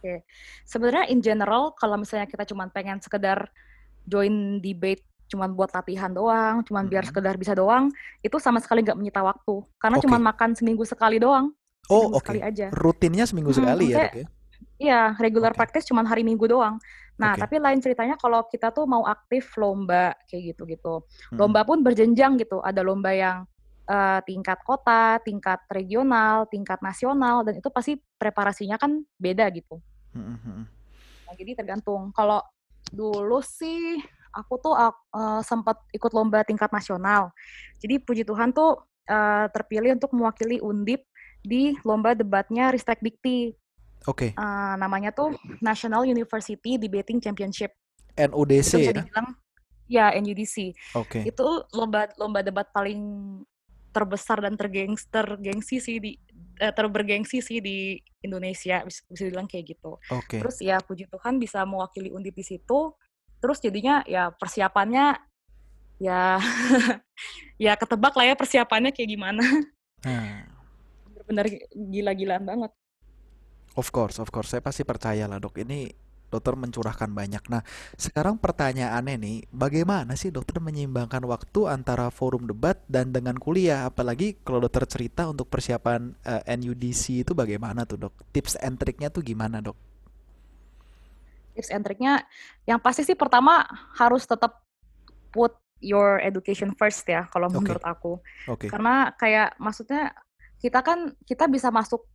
[0.04, 0.28] Oke,
[0.68, 3.48] sebenarnya in general kalau misalnya kita cuma pengen sekedar
[4.04, 7.88] join debate cuman buat latihan doang, cuman biar sekedar bisa doang,
[8.20, 9.63] itu sama sekali nggak menyita waktu.
[9.80, 10.06] Karena okay.
[10.06, 11.56] cuman makan seminggu sekali doang.
[11.88, 12.20] Oh, oke.
[12.20, 12.38] Okay.
[12.38, 12.68] Sekali aja.
[12.76, 14.28] Rutinnya seminggu hmm, sekali ya, Dok ya?
[14.84, 15.60] Iya, regular okay.
[15.63, 16.76] practice cuman hari Minggu doang.
[17.16, 17.48] Nah, okay.
[17.48, 21.08] tapi lain ceritanya kalau kita tuh mau aktif lomba kayak gitu-gitu.
[21.32, 21.38] Hmm.
[21.39, 22.60] Lomba pun berjenjang gitu.
[22.60, 23.48] Ada lomba yang
[23.88, 29.80] uh, tingkat kota, tingkat regional, tingkat nasional, dan itu pasti preparasinya kan beda gitu.
[30.13, 30.65] Hmm.
[31.28, 32.13] Nah, jadi tergantung.
[32.13, 32.41] Kalau
[32.93, 33.97] dulu sih
[34.34, 37.30] aku tuh uh, sempat ikut lomba tingkat nasional.
[37.78, 41.06] Jadi puji Tuhan tuh uh, terpilih untuk mewakili Undip
[41.43, 43.54] di lomba debatnya Ristek Dikti.
[44.10, 44.32] Oke.
[44.36, 44.39] Okay.
[44.39, 47.71] Uh, namanya tuh National University Debating Championship.
[48.13, 48.93] NUDC ya?
[48.93, 49.28] Dibilang,
[49.89, 50.56] ya NUDC.
[50.97, 51.21] Oke.
[51.21, 51.21] Okay.
[51.34, 53.02] Itu lomba lomba debat paling
[53.93, 56.17] terbesar dan tergangster gengsi sih di
[56.58, 59.98] terbergengsi sih di Indonesia bisa, bisa bilang kayak gitu.
[60.08, 60.39] Okay.
[60.39, 62.94] Terus ya puji Tuhan bisa mewakili Undip di situ
[63.44, 65.20] terus jadinya ya persiapannya
[66.00, 66.39] ya
[67.68, 69.44] ya ketebak lah ya persiapannya kayak gimana
[70.08, 70.48] hmm.
[71.12, 72.72] bener-bener gila-gilaan banget
[73.76, 75.92] of course of course saya pasti percaya lah dok ini
[76.34, 77.46] dokter mencurahkan banyak.
[77.54, 77.62] Nah
[77.93, 83.86] sekarang pertanyaannya nih bagaimana sih dokter menyeimbangkan waktu antara forum debat dan dengan kuliah?
[83.86, 88.13] Apalagi kalau dokter cerita untuk persiapan uh, eh, NUDC itu bagaimana tuh dok?
[88.34, 89.78] Tips and triknya tuh gimana dok?
[91.54, 92.26] Tips and triknya
[92.65, 93.62] yang pasti sih pertama
[93.93, 94.65] harus tetap
[95.30, 97.58] put your education first ya kalau okay.
[97.62, 98.13] menurut aku.
[98.50, 98.74] Okay.
[98.74, 100.15] karena kayak maksudnya
[100.63, 102.08] kita kan kita bisa masuk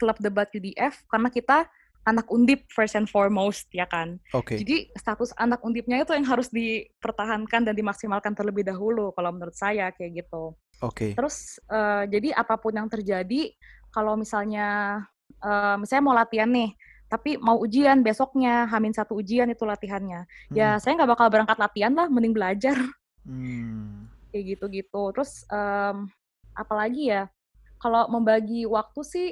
[0.00, 1.68] klub debat UDF karena kita
[2.04, 4.20] anak undip first and foremost ya kan.
[4.32, 4.60] Okay.
[4.60, 9.88] Jadi status anak undipnya itu yang harus dipertahankan dan dimaksimalkan terlebih dahulu kalau menurut saya
[9.96, 10.52] kayak gitu.
[10.84, 10.92] Oke.
[10.92, 11.10] Okay.
[11.16, 13.52] Terus uh, jadi apa pun yang terjadi
[13.88, 15.00] kalau misalnya
[15.40, 16.76] uh, misalnya mau latihan nih,
[17.08, 20.56] tapi mau ujian besoknya hamin satu ujian itu latihannya ya, hmm.
[20.56, 22.74] ya saya nggak bakal berangkat latihan lah mending belajar
[23.22, 24.10] hmm.
[24.34, 26.10] kayak gitu gitu terus um,
[26.58, 27.30] apalagi ya
[27.78, 29.26] kalau membagi waktu sih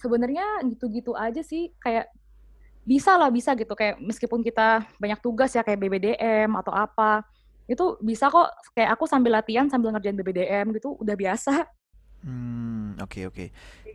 [0.00, 2.08] sebenarnya gitu-gitu aja sih kayak
[2.88, 7.22] bisa lah bisa gitu kayak meskipun kita banyak tugas ya kayak BBDM atau apa
[7.68, 11.68] itu bisa kok kayak aku sambil latihan sambil ngerjain BBDM gitu udah biasa.
[12.24, 13.36] Hmm oke okay, oke.
[13.36, 13.48] Okay.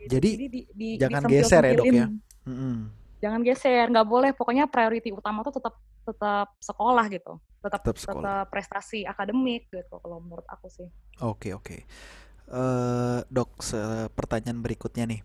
[0.06, 0.10] Gitu.
[0.16, 2.06] Jadi, Jadi di, di, jangan geser ya dok ya.
[2.46, 7.96] Hmm jangan geser nggak boleh pokoknya priority utama tuh tetap tetap sekolah gitu tetap tetap,
[7.96, 8.22] sekolah.
[8.22, 10.86] tetap prestasi akademik gitu kalau menurut aku sih
[11.18, 11.76] oke oke
[12.52, 13.50] uh, dok
[14.12, 15.20] pertanyaan berikutnya nih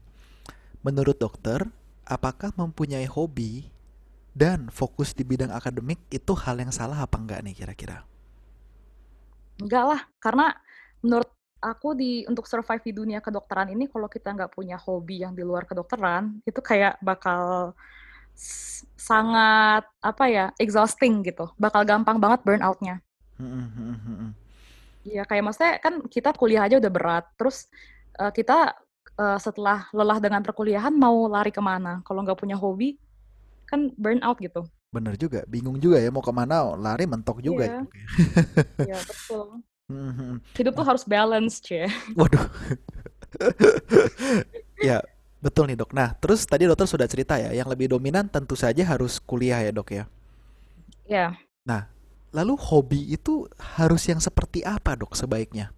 [0.82, 1.66] menurut dokter
[2.06, 3.70] apakah mempunyai hobi
[4.32, 8.04] dan fokus di bidang akademik itu hal yang salah apa enggak nih kira-kira?
[9.62, 10.56] Enggak lah karena
[11.04, 11.30] menurut
[11.62, 15.46] aku di untuk survive di dunia kedokteran ini kalau kita nggak punya hobi yang di
[15.46, 17.72] luar kedokteran itu kayak bakal
[18.98, 21.54] sangat apa ya exhausting gitu.
[21.62, 22.98] Bakal gampang banget burnoutnya.
[25.02, 27.66] Iya kayak maksudnya kan kita kuliah aja udah berat terus
[28.22, 28.78] uh, kita
[29.18, 32.96] uh, setelah lelah dengan perkuliahan mau lari ke mana kalau nggak punya hobi
[33.68, 37.82] kan burnout gitu bener juga bingung juga ya mau ke mana lari mentok juga iya,
[38.84, 40.40] iya betul Hmm.
[40.56, 41.92] Hidup tuh harus balance, cie.
[42.16, 42.48] Waduh.
[44.88, 45.04] ya,
[45.44, 45.92] betul nih dok.
[45.92, 49.72] Nah, terus tadi dokter sudah cerita ya, yang lebih dominan tentu saja harus kuliah ya
[49.76, 50.04] dok ya.
[51.12, 51.28] Ya.
[51.68, 51.92] Nah,
[52.32, 55.76] lalu hobi itu harus yang seperti apa dok sebaiknya?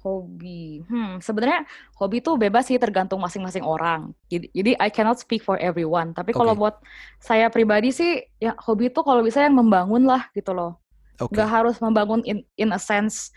[0.00, 1.68] Hobi, hmm, sebenarnya
[2.00, 4.16] hobi itu bebas sih tergantung masing-masing orang.
[4.32, 6.16] Jadi, jadi I cannot speak for everyone.
[6.16, 6.40] Tapi okay.
[6.40, 6.80] kalau buat
[7.20, 10.80] saya pribadi sih, ya hobi itu kalau bisa yang membangun lah gitu loh
[11.20, 11.36] okay.
[11.36, 13.30] Gak harus membangun in, in a sense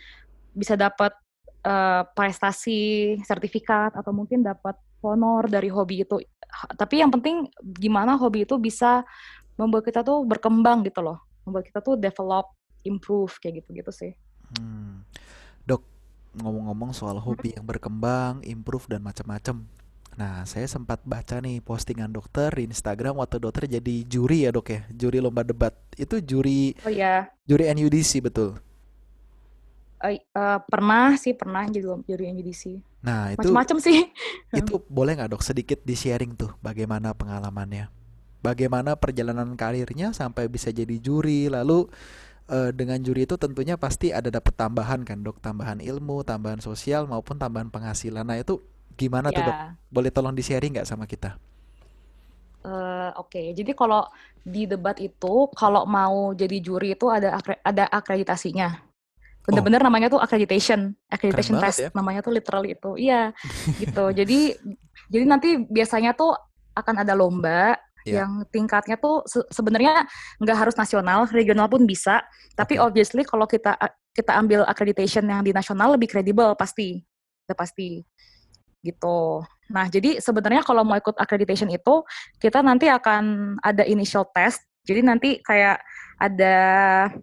[0.55, 1.11] bisa dapat
[1.67, 6.23] uh, prestasi sertifikat atau mungkin dapat honor dari hobi itu
[6.77, 9.03] tapi yang penting gimana hobi itu bisa
[9.57, 12.53] membuat kita tuh berkembang gitu loh membuat kita tuh develop
[12.85, 14.11] improve kayak gitu gitu sih
[14.55, 15.03] hmm.
[16.37, 19.65] Ngomong-ngomong soal hobi yang berkembang improve dan macam-macam
[20.13, 24.69] Nah, saya sempat baca nih postingan dokter di Instagram waktu dokter jadi juri ya dok
[24.69, 25.73] ya, juri lomba debat.
[25.97, 28.61] Itu juri, oh ya, juri NUDC betul.
[30.03, 32.77] Uh, uh, pernah sih pernah jadi juri NUDC.
[33.01, 34.11] Nah itu macam-macam sih.
[34.59, 37.89] Itu boleh nggak dok sedikit di sharing tuh bagaimana pengalamannya,
[38.43, 41.89] bagaimana perjalanan karirnya sampai bisa jadi juri, lalu
[42.53, 47.09] uh, dengan juri itu tentunya pasti ada dapat tambahan kan dok, tambahan ilmu, tambahan sosial
[47.09, 48.21] maupun tambahan penghasilan.
[48.21, 48.61] Nah itu
[48.93, 49.35] Gimana ya.
[49.35, 49.57] tuh dok?
[49.89, 51.37] Boleh tolong di-sharing nggak sama kita?
[52.63, 53.47] Uh, Oke, okay.
[53.51, 54.07] jadi kalau
[54.39, 58.79] di debat itu, kalau mau jadi juri itu ada akre ada akreditasinya.
[59.43, 59.85] Bener-bener oh.
[59.91, 61.79] namanya tuh accreditation, accreditation test.
[61.83, 61.89] Ya?
[61.91, 62.95] Namanya tuh literally itu.
[62.95, 63.35] Iya,
[63.83, 64.15] gitu.
[64.15, 64.55] Jadi
[65.11, 66.31] jadi nanti biasanya tuh
[66.71, 68.23] akan ada lomba yeah.
[68.23, 70.07] yang tingkatnya tuh se sebenarnya
[70.39, 72.23] nggak harus nasional, regional pun bisa.
[72.55, 72.83] Tapi okay.
[72.83, 73.75] obviously kalau kita
[74.13, 77.01] kita ambil accreditation yang di nasional lebih kredibel pasti,
[77.49, 78.03] udah pasti
[78.83, 79.41] gitu.
[79.71, 82.03] Nah, jadi sebenarnya kalau mau ikut accreditation itu
[82.37, 84.59] kita nanti akan ada initial test.
[84.83, 85.79] Jadi nanti kayak
[86.19, 86.55] ada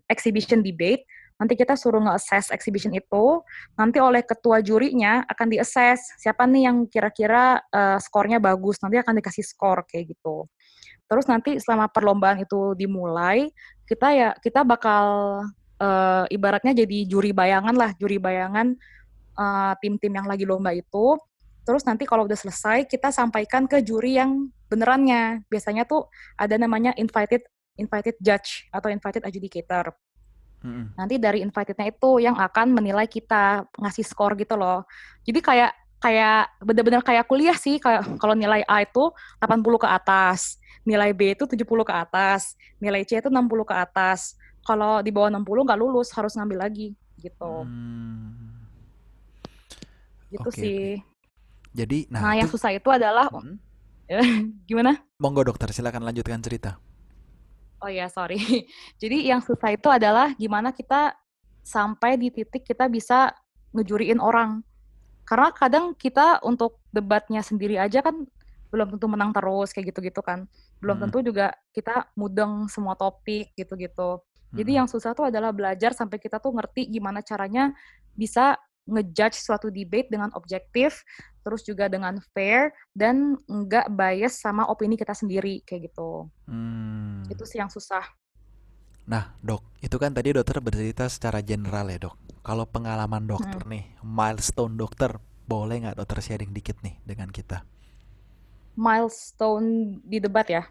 [0.09, 1.05] exhibition debate
[1.41, 3.41] nanti kita suruh nge-assess exhibition itu,
[3.81, 9.17] nanti oleh ketua jurinya akan di-assess siapa nih yang kira-kira uh, skornya bagus, nanti akan
[9.17, 10.45] dikasih skor kayak gitu.
[11.11, 13.51] Terus nanti selama perlombaan itu dimulai,
[13.83, 15.05] kita ya kita bakal
[15.83, 18.79] uh, ibaratnya jadi juri bayangan lah, juri bayangan
[19.35, 21.19] uh, tim-tim yang lagi lomba itu.
[21.67, 25.43] Terus nanti kalau udah selesai, kita sampaikan ke juri yang benerannya.
[25.51, 26.07] Biasanya tuh
[26.39, 27.43] ada namanya invited
[27.75, 29.91] invited judge atau invited adjudicator.
[30.95, 34.85] Nanti dari invitednya itu yang akan menilai kita ngasih skor gitu loh.
[35.25, 37.77] Jadi kayak kayak benar-benar kayak kuliah sih
[38.17, 43.21] kalau nilai A itu 80 ke atas, nilai B itu 70 ke atas, nilai C
[43.21, 44.35] itu 60 ke atas.
[44.65, 47.53] Kalau di bawah 60 nggak lulus harus ngambil lagi gitu.
[47.69, 48.65] Hmm.
[50.33, 50.83] Gitu okay, sih.
[50.97, 51.09] Okay.
[51.71, 52.39] Jadi nah, nah itu...
[52.43, 53.57] yang susah itu adalah hmm?
[54.69, 54.99] gimana?
[55.21, 56.81] Monggo dokter silakan lanjutkan cerita.
[57.81, 58.41] Oh ya, sorry.
[59.03, 61.17] Jadi yang susah itu adalah gimana kita
[61.65, 63.33] sampai di titik kita bisa
[63.77, 64.65] ngejuriin orang.
[65.31, 68.27] Karena kadang kita untuk debatnya sendiri aja kan
[68.75, 70.51] belum tentu menang terus kayak gitu-gitu kan.
[70.83, 71.05] Belum hmm.
[71.07, 74.19] tentu juga kita mudeng semua topik gitu-gitu.
[74.51, 74.79] Jadi hmm.
[74.83, 77.71] yang susah tuh adalah belajar sampai kita tuh ngerti gimana caranya
[78.19, 78.59] bisa
[78.91, 81.07] ngejudge suatu debate dengan objektif,
[81.47, 86.27] terus juga dengan fair dan nggak bias sama opini kita sendiri kayak gitu.
[86.51, 87.23] Hmm.
[87.31, 88.03] Itu sih yang susah.
[89.09, 92.17] Nah, dok, itu kan tadi dokter bercerita secara general ya dok.
[92.45, 93.71] Kalau pengalaman dokter hmm.
[93.71, 95.17] nih, milestone dokter,
[95.49, 97.65] boleh nggak dokter sharing dikit nih dengan kita?
[98.77, 100.63] Milestone di debat ya?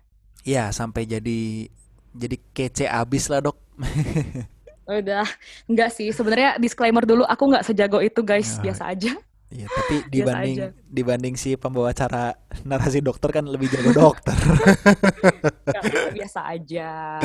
[0.48, 1.68] Iya, sampai jadi
[2.16, 3.58] jadi kece abis lah dok.
[4.90, 5.28] Udah,
[5.70, 6.10] enggak sih.
[6.10, 9.14] Sebenarnya disclaimer dulu, aku nggak sejago itu guys, nah, biasa aja.
[9.50, 14.38] Iya, tapi dibanding dibanding si pembawa acara narasi dokter kan lebih jago dokter.
[15.66, 15.84] Gak,
[16.18, 17.18] biasa aja.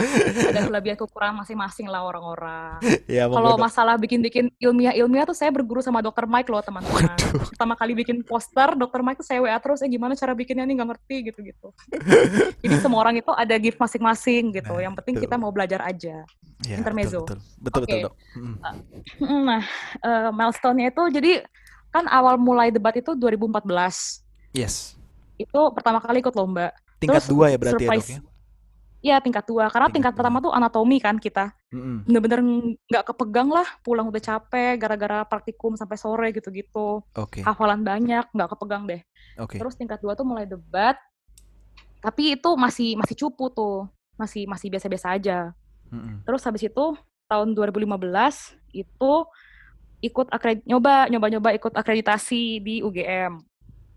[0.49, 2.81] Ada kelebihan kekurangan masing-masing lah orang-orang.
[3.05, 7.13] Ya, Kalau masalah bikin-bikin ilmiah-ilmiah tuh saya berguru sama dokter Mike loh teman-teman.
[7.53, 10.81] Pertama kali bikin poster, dokter Mike tuh saya WA terus, eh gimana cara bikinnya nih
[10.81, 11.69] nggak ngerti gitu-gitu.
[12.65, 14.73] Jadi semua orang itu ada gift masing-masing gitu.
[14.73, 15.25] Nah, Yang penting betul.
[15.29, 16.25] kita mau belajar aja.
[16.65, 17.29] Ya, Intermezzo.
[17.29, 18.01] Betul, betul, betul, okay.
[18.01, 18.15] betul dok.
[18.41, 19.37] Mm.
[19.45, 19.63] Nah,
[20.01, 21.33] uh, milestone-nya itu jadi
[21.95, 23.71] kan awal mulai debat itu 2014.
[24.51, 24.99] Yes.
[25.39, 26.75] Itu pertama kali ikut lomba.
[26.99, 28.33] Tingkat Terus, dua ya berarti ya, surprise, ya dok ya?
[29.05, 31.53] Iya tingkat dua, karena tingkat, tingkat pertama tuh anatomi kan kita.
[31.69, 31.97] Mm-hmm.
[32.09, 32.41] Bener-bener
[32.89, 37.05] nggak kepegang lah, pulang udah capek, gara-gara praktikum sampai sore gitu-gitu.
[37.13, 37.45] Okay.
[37.45, 39.05] Hafalan banyak, nggak kepegang deh.
[39.37, 39.61] Okay.
[39.61, 40.97] Terus tingkat dua tuh mulai debat,
[42.01, 43.85] tapi itu masih masih cupu tuh,
[44.17, 45.53] masih masih biasa-biasa aja.
[45.93, 46.25] Mm-hmm.
[46.25, 46.97] Terus habis itu
[47.29, 48.01] tahun 2015
[48.73, 49.13] itu
[50.05, 53.41] ikut akredit nyoba nyoba nyoba ikut akreditasi di UGM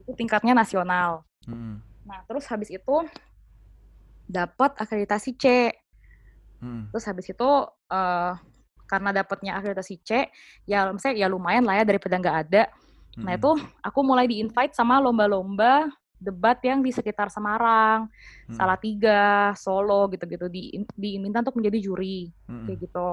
[0.04, 1.84] itu tingkatnya nasional hmm.
[2.08, 2.96] nah terus habis itu
[4.28, 5.72] dapat akreditasi C
[6.63, 6.96] hmm.
[6.96, 7.50] terus habis itu
[7.91, 8.34] uh,
[8.88, 10.32] karena dapatnya akreditasi C
[10.63, 12.63] ya misalnya ya lumayan lah ya daripada nggak ada
[13.20, 13.24] nah, hmm.
[13.28, 13.52] nah itu
[13.84, 18.10] aku mulai di invite sama lomba-lomba debat yang di sekitar Semarang,
[18.49, 18.58] hmm.
[18.58, 22.65] Salatiga, Solo gitu-gitu di diminta untuk menjadi juri hmm.
[22.65, 23.10] kayak gitu.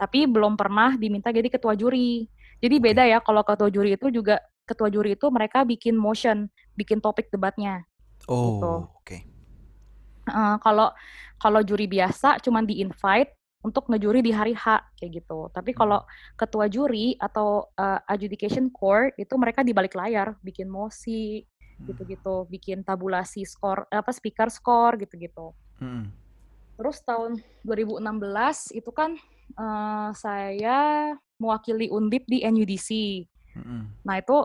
[0.00, 2.26] Tapi belum pernah diminta jadi ketua juri.
[2.60, 7.00] Jadi beda ya kalau ketua juri itu juga ketua juri itu mereka bikin motion, bikin
[7.00, 7.84] topik debatnya.
[8.28, 8.72] Oh, gitu.
[8.72, 9.04] oke.
[9.04, 9.20] Okay.
[10.28, 10.92] Uh, kalau
[11.40, 15.52] kalau juri biasa cuman di invite untuk ngejuri di hari H kayak gitu.
[15.52, 16.36] Tapi kalau hmm.
[16.36, 21.44] ketua juri atau uh, adjudication core itu mereka di balik layar bikin mosi,
[21.88, 26.12] gitu-gitu bikin tabulasi skor apa speaker skor gitu-gitu hmm.
[26.76, 28.04] terus tahun 2016
[28.76, 29.16] itu kan
[29.56, 32.90] uh, saya mewakili undip di NUDC
[33.56, 34.04] hmm.
[34.04, 34.36] nah itu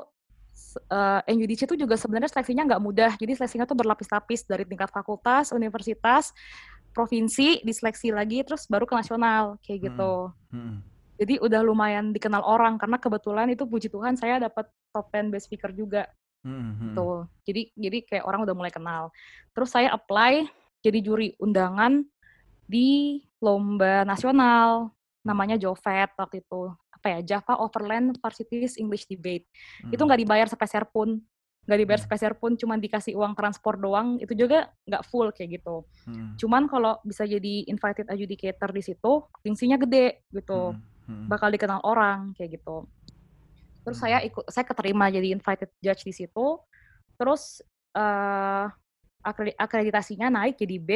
[0.91, 4.91] uh, eh, NUDC itu juga sebenarnya seleksinya nggak mudah jadi seleksinya tuh berlapis-lapis dari tingkat
[4.91, 6.32] fakultas universitas
[6.95, 10.60] provinsi diseleksi lagi terus baru ke nasional kayak gitu hmm.
[10.60, 10.80] Hmm.
[11.15, 15.48] Jadi udah lumayan dikenal orang karena kebetulan itu puji Tuhan saya dapat top 10 best
[15.48, 16.12] speaker juga
[16.45, 16.93] Mm-hmm.
[16.93, 17.25] Tuh.
[17.43, 19.10] Jadi jadi kayak orang udah mulai kenal.
[19.58, 20.45] Terus saya apply
[20.86, 22.05] jadi juri undangan
[22.69, 24.93] di lomba nasional
[25.25, 29.45] namanya Jovet waktu itu apa ya Java Overland Varsities English Debate
[29.81, 29.93] hmm.
[29.93, 31.21] itu nggak dibayar sepeser pun
[31.65, 32.05] nggak dibayar hmm.
[32.10, 36.38] sepeser pun cuma dikasih uang transport doang itu juga nggak full kayak gitu hmm.
[36.38, 40.81] cuman kalau bisa jadi invited adjudicator di situ fungsinya gede gitu hmm.
[41.05, 41.25] Hmm.
[41.29, 42.89] bakal dikenal orang kayak gitu
[43.86, 46.58] terus saya ikut saya keterima jadi invited judge di situ
[47.15, 47.62] terus
[47.95, 48.67] uh,
[49.58, 50.89] akreditasinya naik jadi B.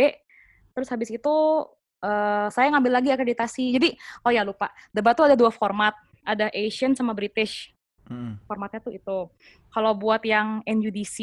[0.76, 1.36] Terus habis itu
[2.06, 3.74] uh, saya ngambil lagi akreditasi.
[3.74, 3.90] Jadi
[4.22, 7.74] oh ya lupa, debat tuh ada dua format, ada Asian sama British.
[8.06, 8.38] Hmm.
[8.46, 9.18] Formatnya tuh itu.
[9.70, 11.18] Kalau buat yang NUDC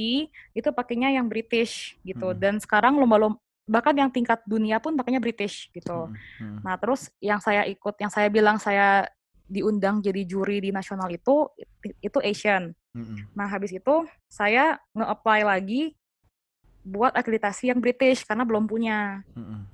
[0.54, 2.34] itu pakainya yang British gitu.
[2.34, 2.38] Hmm.
[2.38, 6.06] Dan sekarang lomba-lomba bahkan yang tingkat dunia pun pakainya British gitu.
[6.06, 6.14] Hmm.
[6.38, 6.58] Hmm.
[6.62, 9.10] Nah, terus yang saya ikut, yang saya bilang saya
[9.46, 11.50] diundang jadi juri di nasional itu
[12.02, 12.74] itu Asian.
[12.92, 13.26] Hmm.
[13.32, 13.94] Nah, habis itu
[14.26, 15.94] saya nge-apply lagi
[16.86, 19.22] buat akreditasi yang British karena belum punya.
[19.34, 19.66] Hmm.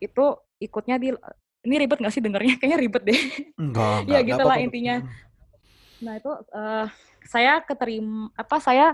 [0.00, 1.12] Itu ikutnya di
[1.64, 2.54] ini ribet nggak sih dengarnya?
[2.60, 3.20] Kayaknya ribet deh.
[3.56, 5.04] Enggak, ya gitulah intinya.
[6.04, 6.86] Nah itu uh,
[7.24, 8.92] saya keterima apa saya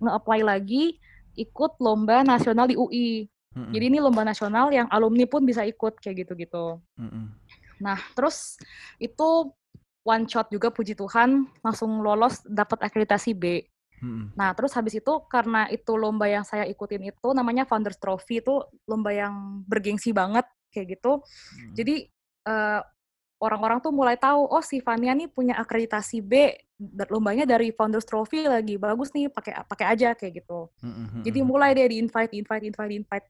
[0.00, 1.00] nge-apply lagi
[1.36, 3.28] ikut lomba nasional di UI.
[3.52, 3.72] Mm-hmm.
[3.72, 6.80] Jadi ini lomba nasional yang alumni pun bisa ikut kayak gitu-gitu.
[6.96, 7.24] Mm-hmm.
[7.82, 8.56] Nah terus
[9.02, 9.50] itu
[10.06, 13.66] one shot juga puji Tuhan langsung lolos dapat akreditasi B.
[14.02, 14.38] Mm-hmm.
[14.38, 18.62] Nah terus habis itu karena itu lomba yang saya ikutin itu namanya Founders Trophy itu
[18.86, 21.22] lomba yang bergengsi banget kayak gitu.
[21.22, 21.74] Mm-hmm.
[21.74, 21.94] Jadi
[22.46, 22.80] uh,
[23.42, 26.54] orang-orang tuh mulai tahu oh si Fania nih punya akreditasi B
[27.10, 31.22] lombanya dari Founders Trophy lagi bagus nih pakai pakai aja kayak gitu mm-hmm.
[31.26, 33.26] jadi mulai deh di invite invite invite invite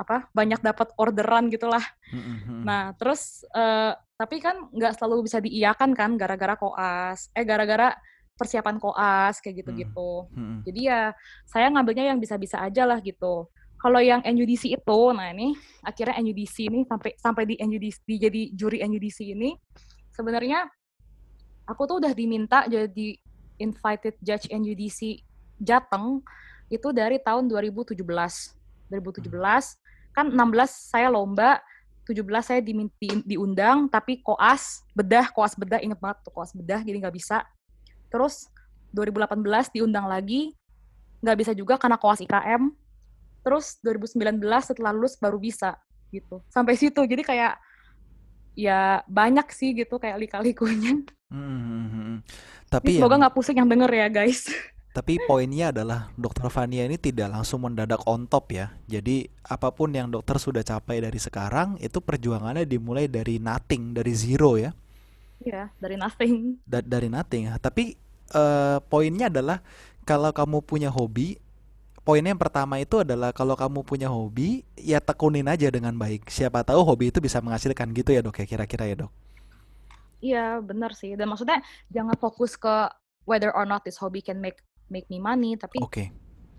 [0.00, 2.64] apa banyak dapat orderan gitulah mm-hmm.
[2.64, 7.92] nah terus uh, tapi kan nggak selalu bisa diiakan kan gara-gara koas eh gara-gara
[8.40, 10.56] persiapan koas kayak gitu-gitu mm-hmm.
[10.64, 11.00] jadi ya
[11.44, 16.68] saya ngambilnya yang bisa-bisa aja lah gitu kalau yang NUDC itu, nah ini akhirnya NUDC
[16.68, 19.56] ini sampai sampai di NUDC di jadi juri NUDC ini
[20.12, 20.68] sebenarnya
[21.64, 23.16] aku tuh udah diminta jadi
[23.56, 25.24] invited judge NUDC
[25.64, 26.20] Jateng
[26.68, 27.96] itu dari tahun 2017.
[27.96, 29.32] 2017
[30.12, 31.62] kan 16 saya lomba,
[32.10, 37.06] 17 saya diminti diundang tapi koas bedah, koas bedah inget banget tuh koas bedah jadi
[37.06, 37.46] nggak bisa.
[38.10, 38.50] Terus
[38.90, 40.50] 2018 diundang lagi
[41.22, 42.72] nggak bisa juga karena koas IKM
[43.40, 45.78] terus 2019 setelah lulus baru bisa
[46.10, 46.42] gitu.
[46.50, 47.54] Sampai situ jadi kayak
[48.58, 51.06] ya banyak sih gitu kayak lika-likunya.
[51.30, 52.26] Hmm,
[52.66, 54.50] tapi semoga nggak pusing yang denger ya guys
[54.90, 58.74] tapi poinnya adalah dokter Fania ini tidak langsung mendadak on top ya.
[58.90, 64.10] Jadi apa pun yang dokter sudah capai dari sekarang itu perjuangannya dimulai dari nothing dari
[64.18, 64.74] zero ya.
[65.46, 66.58] Iya, dari nothing.
[66.66, 67.54] Da dari nothing.
[67.62, 67.94] Tapi
[68.34, 69.62] uh, poinnya adalah
[70.02, 71.38] kalau kamu punya hobi,
[72.02, 76.26] poinnya yang pertama itu adalah kalau kamu punya hobi ya tekunin aja dengan baik.
[76.26, 79.12] Siapa tahu hobi itu bisa menghasilkan gitu ya dok ya kira-kira ya dok?
[80.18, 81.14] Iya benar sih.
[81.14, 81.62] Dan maksudnya
[81.94, 82.90] jangan fokus ke
[83.22, 84.58] whether or not this hobby can make
[84.92, 86.10] make me money tapi okay.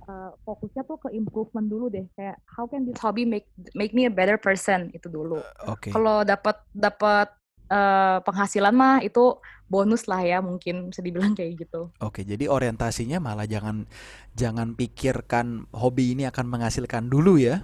[0.07, 3.91] uh, eh, fokusnya tuh ke improvement dulu deh kayak how can this hobby make make
[3.91, 5.91] me a better person itu dulu okay.
[5.91, 7.29] kalau dapat dapat
[7.71, 9.39] uh, penghasilan mah itu
[9.71, 11.87] bonus lah ya mungkin bisa dibilang kayak gitu.
[12.03, 13.87] Oke, jadi orientasinya malah jangan
[14.35, 17.63] jangan pikirkan hobi ini akan menghasilkan dulu ya.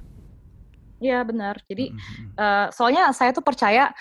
[1.03, 1.59] Iya benar.
[1.67, 2.39] Jadi mm-hmm.
[2.39, 3.91] uh, soalnya saya tuh percaya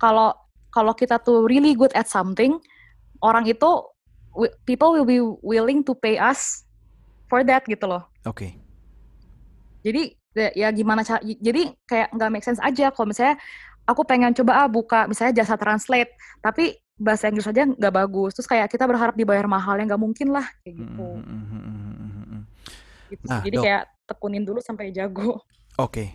[0.00, 0.32] kalau
[0.72, 2.56] kalau kita tuh really good at something,
[3.20, 3.84] orang itu
[4.64, 6.64] people will be willing to pay us
[7.26, 8.06] for that gitu loh.
[8.26, 8.50] Oke.
[8.50, 8.50] Okay.
[9.80, 10.02] Jadi
[10.54, 13.34] ya gimana cara jadi kayak nggak make sense aja kalau misalnya
[13.82, 18.46] aku pengen coba ah buka misalnya jasa translate tapi bahasa Inggris aja nggak bagus terus
[18.46, 22.40] kayak kita berharap dibayar mahal yang nggak mungkin lah kayak gitu, mm -hmm.
[23.10, 23.26] gitu.
[23.26, 23.64] Nah, jadi dok.
[23.66, 25.40] kayak tekunin dulu sampai jago
[25.80, 26.14] oke okay.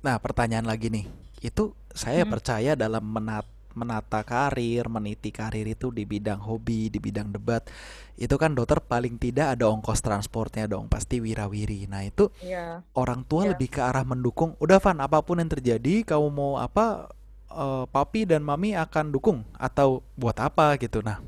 [0.00, 1.04] nah pertanyaan lagi nih
[1.44, 2.30] itu saya hmm.
[2.32, 7.66] percaya dalam menat menata karir, meniti karir itu di bidang hobi, di bidang debat,
[8.14, 11.90] itu kan dokter paling tidak ada ongkos transportnya dong, pasti wirawiri.
[11.90, 12.80] Nah itu yeah.
[12.94, 13.50] orang tua yeah.
[13.52, 14.54] lebih ke arah mendukung.
[14.62, 17.10] Udah Van, apa pun yang terjadi, kamu mau apa,
[17.50, 21.02] uh, papi dan mami akan dukung atau buat apa gitu.
[21.02, 21.18] Nah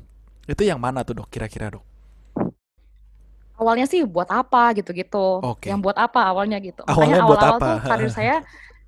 [0.47, 1.83] itu yang mana tuh dok, kira-kira dok?
[3.57, 5.41] Awalnya sih buat apa gitu-gitu.
[5.57, 5.73] Okay.
[5.73, 6.85] Yang buat apa awalnya gitu.
[6.85, 8.35] Makanya awal-awal tuh karir saya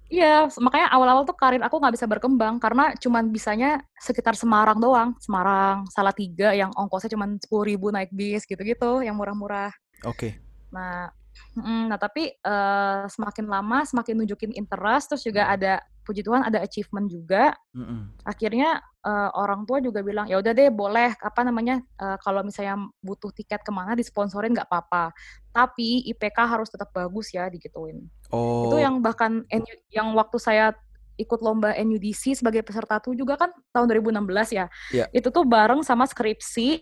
[0.09, 5.13] Iya, makanya awal-awal tuh karir aku nggak bisa berkembang karena cuman bisanya sekitar Semarang doang.
[5.21, 9.69] Semarang, Salatiga yang ongkosnya cuman sepuluh ribu naik bis gitu-gitu, yang murah-murah.
[10.09, 10.17] Oke.
[10.17, 10.31] Okay.
[10.73, 11.13] Nah,
[11.61, 15.77] nah tapi uh, semakin lama semakin nunjukin interest, terus juga ada
[16.09, 17.53] puji Tuhan ada achievement juga.
[17.77, 18.01] Mm -hmm.
[18.25, 22.81] Akhirnya uh, orang tua juga bilang ya udah deh boleh apa namanya uh, kalau misalnya
[23.05, 25.13] butuh tiket ke mana disponsorin nggak apa-apa.
[25.53, 28.09] Tapi IPK harus tetap bagus ya digituin.
[28.29, 28.69] Oh.
[28.69, 29.45] Itu yang bahkan
[29.89, 30.77] yang waktu saya
[31.19, 34.65] ikut lomba NUDC sebagai peserta tuh juga kan tahun 2016 ya.
[34.95, 35.07] Yeah.
[35.11, 36.79] Itu tuh bareng sama skripsi.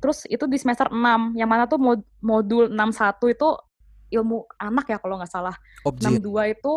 [0.00, 3.48] Terus itu di semester 6, yang mana tuh mod modul 61 itu
[4.16, 5.56] ilmu anak ya kalau nggak salah.
[5.84, 6.20] Objin.
[6.20, 6.74] 62 itu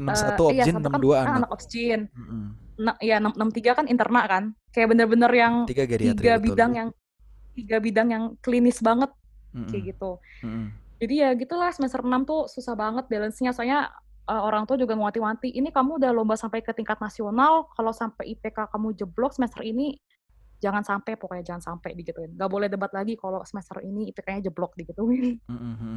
[0.00, 1.36] 61 uh, objin, iya, 62 kan anak.
[1.36, 2.00] anak objin.
[2.08, 2.44] Mm -hmm.
[2.82, 4.44] Nah, ya 63 kan interna kan.
[4.72, 6.88] Kayak bener-bener yang tiga, tiga bidang yang
[7.52, 9.12] tiga bidang yang klinis banget
[9.52, 9.68] mm -hmm.
[9.68, 10.10] kayak gitu.
[10.40, 10.66] Mm -hmm.
[11.02, 13.50] Jadi ya gitulah semester 6 tuh susah banget balance-nya.
[13.50, 13.90] Soalnya
[14.30, 18.38] uh, orang tua juga wanti-wanti, ini kamu udah lomba sampai ke tingkat nasional, kalau sampai
[18.38, 19.98] IPK kamu jeblok semester ini,
[20.62, 22.38] jangan sampai pokoknya jangan sampai digituin.
[22.38, 25.42] Gak boleh debat lagi kalau semester ini IPK-nya jeblok digituin.
[25.50, 25.96] Mm -hmm.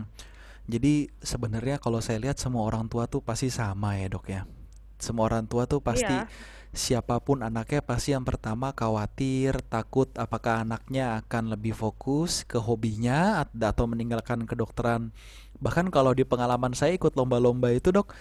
[0.65, 4.49] Jadi sebenarnya kalau saya lihat semua orang tua tuh pasti sama ya dok ya.
[4.97, 6.25] Semua orang tua tuh pasti iya.
[6.75, 13.47] Siapa pun anaknya pasti yang pertama khawatir, takut apakah anaknya akan lebih fokus ke hobinya
[13.47, 15.15] atau meninggalkan kedokteran.
[15.63, 18.11] Bahkan kalau di pengalaman saya ikut lomba-lomba itu dok,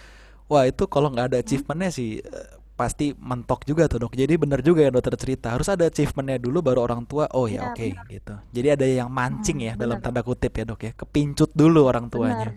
[0.47, 1.45] wah itu kalau nggak ada hmm?
[1.45, 2.49] achievementnya sih eh,
[2.79, 4.15] pasti mentok juga tuh dok.
[4.15, 7.27] Jadi benar juga ya dokter cerita harus ada achievementnya dulu baru orang tua.
[7.35, 8.33] Oh ya, ya oke okay, gitu.
[8.55, 9.83] Jadi ada yang mancing hmm, ya bener.
[9.83, 12.55] dalam tanda kutip ya dok ya, kepincut dulu orang tuanya.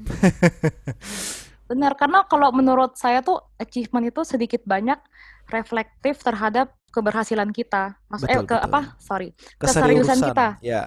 [1.67, 4.99] Benar, karena kalau menurut saya tuh achievement itu sedikit banyak
[5.49, 7.97] reflektif terhadap keberhasilan kita.
[8.09, 8.67] Maksudnya ke betul.
[8.69, 8.81] apa?
[9.01, 9.29] Sorry,
[9.61, 10.49] keseriusan, keseriusan kita.
[10.65, 10.83] Ya.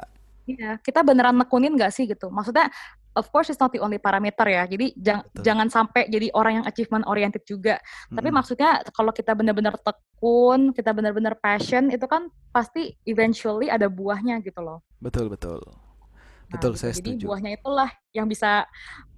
[0.50, 2.34] Iya, kita beneran nekunin gak sih gitu?
[2.34, 2.68] Maksudnya
[3.16, 4.64] of course it's not the only parameter ya.
[4.66, 7.78] Jadi jang, jangan sampai jadi orang yang achievement oriented juga.
[7.78, 8.16] Mm-hmm.
[8.18, 14.40] Tapi maksudnya kalau kita benar-benar tekun, kita benar-benar passion, itu kan pasti eventually ada buahnya
[14.42, 14.84] gitu loh.
[14.98, 15.62] Betul betul.
[16.52, 16.82] Nah, betul, gitu.
[16.84, 17.26] saya Jadi setuju.
[17.32, 18.68] buahnya itulah yang bisa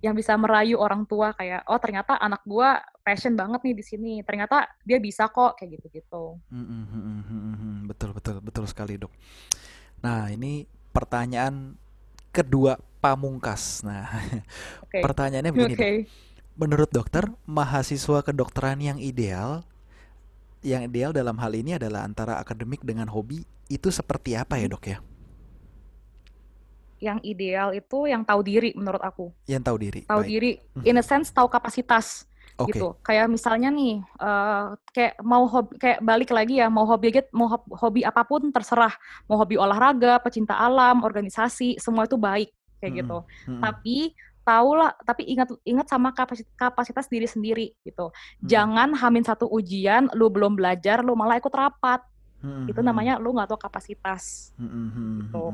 [0.05, 4.13] yang bisa merayu orang tua kayak oh ternyata anak gua passion banget nih di sini.
[4.21, 6.37] Ternyata dia bisa kok kayak gitu-gitu.
[6.53, 7.89] Mm-hmm.
[7.89, 9.09] Betul betul betul sekali, Dok.
[10.05, 11.73] Nah, ini pertanyaan
[12.29, 13.81] kedua pamungkas.
[13.81, 14.05] Nah,
[14.85, 15.01] okay.
[15.01, 15.73] pertanyaannya begini.
[15.73, 15.95] Okay.
[16.53, 19.65] Menurut dokter, mahasiswa kedokteran yang ideal
[20.63, 24.85] yang ideal dalam hal ini adalah antara akademik dengan hobi itu seperti apa ya, Dok
[24.85, 25.01] ya?
[27.03, 29.35] Yang ideal itu yang tahu diri menurut aku.
[29.51, 30.01] Yang tahu diri.
[30.07, 30.87] Tahu diri mhm.
[30.87, 32.23] in a sense tahu kapasitas.
[32.53, 32.77] Okay.
[32.77, 37.49] gitu kayak misalnya nih uh, kayak mau hobi kayak balik lagi ya mau hobi mau
[37.49, 38.93] hobi apa pun terserah
[39.25, 42.99] mau hobi olahraga pecinta alam organisasi semua itu baik kayak hmm.
[42.99, 43.17] gitu.
[43.47, 43.61] Hmm.
[43.63, 43.97] Tapi
[44.43, 48.11] tahulah tapi ingat ingat sama kapasitas, kapasitas diri sendiri gitu.
[48.11, 48.43] Hmm.
[48.43, 52.03] Jangan hamin satu ujian lu belum belajar lu malah ikut rapat.
[52.43, 52.67] Hmm.
[52.67, 54.51] Itu namanya lu nggak tahu kapasitas.
[54.59, 55.23] Hmm.
[55.23, 55.45] Gitu.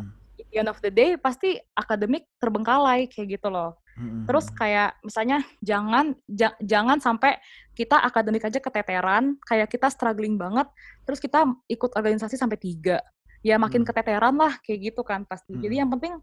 [0.49, 3.77] The end of the day pasti akademik terbengkalai kayak gitu loh.
[3.99, 4.23] Hmm.
[4.25, 7.37] Terus kayak misalnya jangan ja, jangan sampai
[7.75, 10.67] kita akademik aja keteteran, kayak kita struggling banget,
[11.03, 12.99] terus kita ikut organisasi sampai tiga,
[13.43, 13.89] ya makin hmm.
[13.91, 15.55] keteteran lah kayak gitu kan pasti.
[15.55, 15.63] Hmm.
[15.63, 16.15] Jadi yang penting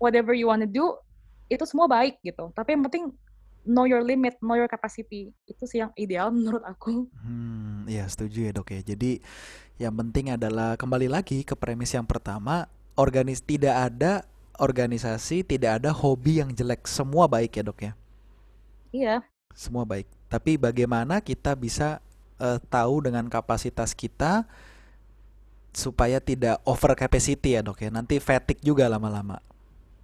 [0.00, 0.94] whatever you wanna do
[1.48, 3.04] itu semua baik gitu tapi yang penting
[3.68, 8.48] know your limit know your capacity itu sih yang ideal menurut aku hmm ya setuju
[8.48, 9.20] ya dok ya jadi
[9.80, 12.68] yang penting adalah kembali lagi ke premis yang pertama
[12.98, 14.26] organis tidak ada
[14.58, 16.84] organisasi tidak ada hobi yang jelek.
[16.90, 17.92] Semua baik ya dok ya?
[18.90, 19.16] Iya.
[19.54, 20.10] Semua baik.
[20.28, 22.02] Tapi bagaimana kita bisa
[22.42, 24.44] uh, tahu dengan kapasitas kita
[25.70, 27.90] supaya tidak over capacity ya dok ya?
[27.94, 29.38] Nanti fatigue juga lama-lama.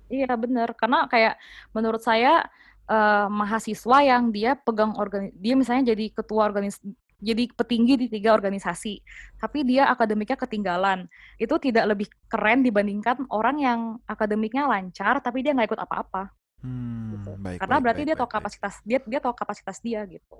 [0.06, 1.34] Iya benar, karena kayak
[1.74, 2.46] menurut saya
[2.86, 6.78] uh, mahasiswa yang dia pegang organi dia misalnya jadi ketua organis
[7.20, 8.94] jadi petinggi di tiga organisasi,
[9.40, 11.06] tapi dia akademiknya ketinggalan.
[11.40, 16.30] Itu tidak lebih keren dibandingkan orang yang akademiknya lancar tapi dia nggak ikut apa-apa.
[16.64, 17.32] Hmm, gitu.
[17.38, 18.88] baik, Karena baik, berarti baik, dia baik, tahu kapasitas baik.
[18.88, 20.36] dia dia tahu kapasitas dia gitu.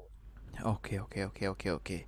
[0.64, 1.98] Oke oke oke oke oke.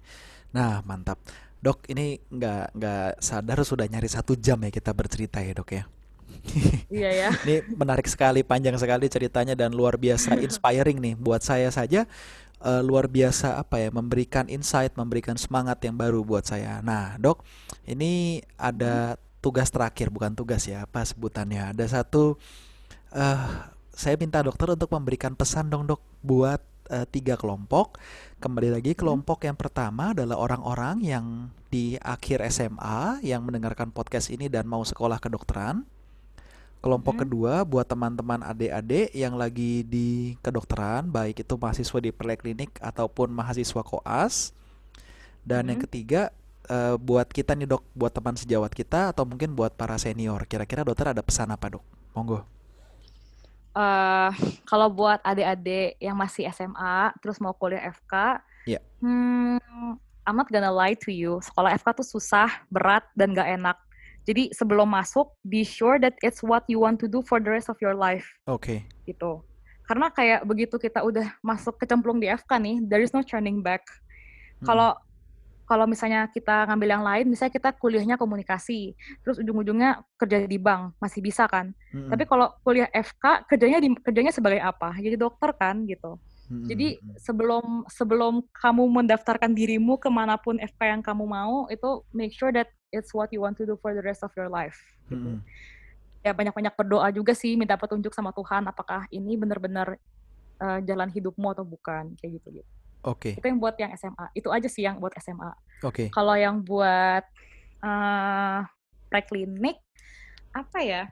[0.55, 1.19] Nah mantap,
[1.65, 5.85] dok ini nggak nggak sadar sudah nyari satu jam ya kita bercerita ya dok ya
[6.97, 7.31] iya ya.
[7.43, 12.07] Ini menarik sekali, panjang sekali ceritanya dan luar biasa inspiring nih buat saya saja.
[12.57, 16.81] Uh, luar biasa apa ya memberikan insight, memberikan semangat yang baru buat saya.
[16.81, 17.45] Nah, Dok,
[17.85, 21.77] ini ada tugas terakhir bukan tugas ya, apa sebutannya?
[21.77, 22.41] Ada satu
[23.13, 23.49] uh,
[23.93, 26.61] saya minta dokter untuk memberikan pesan dong, Dok, buat
[26.93, 27.97] uh, tiga kelompok.
[28.41, 34.47] Kembali lagi kelompok yang pertama adalah orang-orang yang di akhir SMA yang mendengarkan podcast ini
[34.53, 35.89] dan mau sekolah kedokteran.
[36.85, 37.23] Kelompok hmm.
[37.27, 43.83] kedua buat teman-teman adik-adik yang lagi di kedokteran, baik itu mahasiswa di poliklinik ataupun mahasiswa
[43.83, 44.55] koas.
[45.43, 45.71] Dan hmm.
[45.73, 46.23] yang ketiga
[46.71, 50.47] uh, buat kita nih dok, buat teman sejawat kita atau mungkin buat para senior.
[50.47, 51.85] Kira-kira dokter ada pesan apa dok?
[52.15, 52.45] Monggo.
[53.77, 54.33] Uh,
[54.65, 58.81] kalau buat adik-adik yang masih SMA terus mau kuliah FK, yeah.
[59.05, 59.61] hmm,
[60.25, 63.77] I'm not gonna lie to you, sekolah FK tuh susah, berat dan gak enak
[64.27, 67.71] jadi sebelum masuk, be sure that it's what you want to do for the rest
[67.71, 68.27] of your life.
[68.51, 68.67] Oke.
[68.67, 68.79] Okay.
[69.07, 69.39] Gitu.
[69.87, 73.87] Karena kayak begitu kita udah masuk kecemplung di FK nih, there is no turning back.
[74.59, 74.67] Hmm.
[74.67, 75.05] Kalau hmm.
[75.67, 80.99] kalau misalnya kita ngambil yang lain, misalnya kita kuliahnya komunikasi, terus ujung-ujungnya kerja di bank,
[80.99, 81.71] masih bisa kan.
[81.95, 82.11] Hmm.
[82.11, 84.91] Tapi kalau kuliah FK, kerjanya di kerjanya sebagai apa?
[84.99, 86.19] Jadi dokter kan gitu.
[86.47, 86.67] Hmm.
[86.71, 92.31] Jadi sebelum sebelum kamu mendaftarkan dirimu ke mana pun FK yang kamu mau, itu make
[92.31, 94.79] sure that it's what you want to do for the rest of your life.
[95.11, 95.39] Gitu.
[95.39, 95.43] Hmm.
[96.27, 99.95] ya banyak-banyak berdoa juga sih minta petunjuk sama Tuhan apakah ini benar-benar
[100.59, 102.71] uh, jalan hidupmu atau bukan kayak gitu gitu.
[103.07, 103.31] Oke.
[103.31, 103.33] Okay.
[103.39, 104.27] Itu yang buat yang SMA.
[104.35, 105.55] Itu aja sih yang buat SMA.
[105.87, 105.95] Oke.
[105.95, 106.07] Okay.
[106.11, 107.23] Kalau yang buat
[107.79, 108.67] uh,
[109.07, 109.79] preklinik
[110.51, 111.03] apa ya?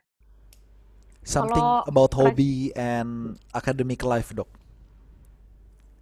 [1.22, 4.50] Something Kalo about hobby and academic life, Dok.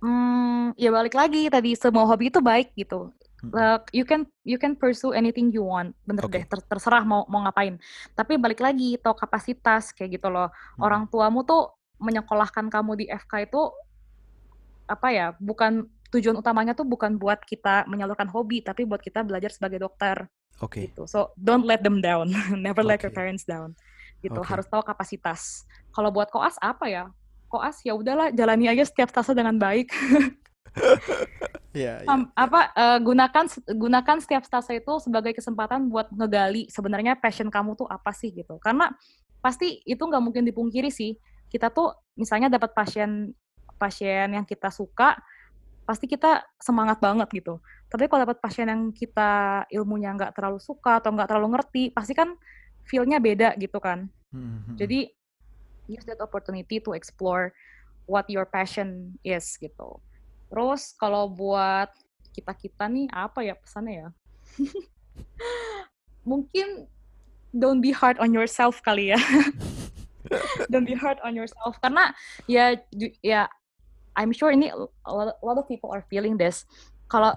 [0.03, 3.15] Hmm, ya balik lagi tadi semua hobi itu baik gitu.
[3.43, 6.43] Uh, you can you can pursue anything you want, bener okay.
[6.43, 7.75] deh, ter terserah mau mau ngapain.
[8.15, 10.47] Tapi balik lagi, tau kapasitas kayak gitu loh.
[10.79, 10.87] Hmm.
[10.87, 13.63] Orang tuamu tuh menyekolahkan kamu di FK itu
[14.87, 15.27] apa ya?
[15.43, 20.31] Bukan tujuan utamanya tuh bukan buat kita menyalurkan hobi, tapi buat kita belajar sebagai dokter.
[20.63, 20.71] Oke.
[20.71, 20.83] Okay.
[20.95, 21.03] Gitu.
[21.11, 22.91] So don't let them down, never okay.
[22.95, 23.75] let your parents down.
[24.23, 24.39] Gitu.
[24.39, 24.51] Okay.
[24.55, 25.67] Harus tahu kapasitas.
[25.91, 27.11] Kalau buat koas apa ya?
[27.53, 29.93] Koas ya udahlah jalani aja setiap stase dengan baik.
[31.77, 32.25] yeah, yeah.
[32.33, 33.45] apa uh, gunakan
[33.77, 38.57] gunakan setiap stase itu sebagai kesempatan buat ngegali sebenarnya passion kamu tuh apa sih gitu.
[38.57, 38.89] Karena
[39.45, 41.21] pasti itu nggak mungkin dipungkiri sih.
[41.53, 43.37] Kita tuh misalnya dapat pasien
[43.77, 45.21] pasien yang kita suka,
[45.85, 47.61] pasti kita semangat banget gitu.
[47.93, 52.17] Tapi kalau dapat pasien yang kita ilmunya nggak terlalu suka atau nggak terlalu ngerti, pasti
[52.17, 52.33] kan
[52.89, 54.09] feel-nya beda gitu kan.
[54.33, 54.75] Mm-hmm.
[54.81, 55.01] Jadi
[55.93, 57.53] use that opportunity to explore
[58.09, 60.01] what your passion is gitu.
[60.49, 61.93] Terus kalau buat
[62.33, 64.09] kita-kita nih apa ya pesannya ya?
[66.31, 66.89] Mungkin
[67.53, 69.21] don't be hard on yourself kali ya.
[70.73, 72.17] don't be hard on yourself karena
[72.49, 72.79] ya
[73.21, 73.51] ya
[74.13, 76.69] I'm sure ini a lot, of people are feeling this.
[77.09, 77.33] Kalau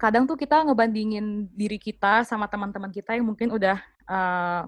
[0.00, 3.76] kadang tuh kita ngebandingin diri kita sama teman-teman kita yang mungkin udah
[4.08, 4.64] uh,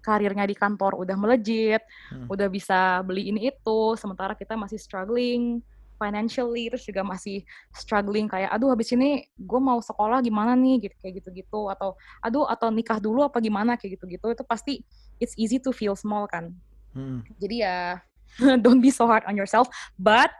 [0.00, 2.26] karirnya di kantor udah melejit, hmm.
[2.32, 5.60] udah bisa beli ini itu, sementara kita masih struggling
[6.00, 7.44] financially, terus juga masih
[7.76, 11.92] struggling kayak, aduh habis ini gue mau sekolah gimana nih, gitu kayak gitu-gitu, atau
[12.24, 14.72] aduh atau nikah dulu apa gimana kayak gitu-gitu, itu pasti
[15.20, 16.56] it's easy to feel small kan.
[16.96, 17.20] Hmm.
[17.36, 18.00] Jadi ya
[18.64, 19.68] don't be so hard on yourself,
[20.00, 20.32] but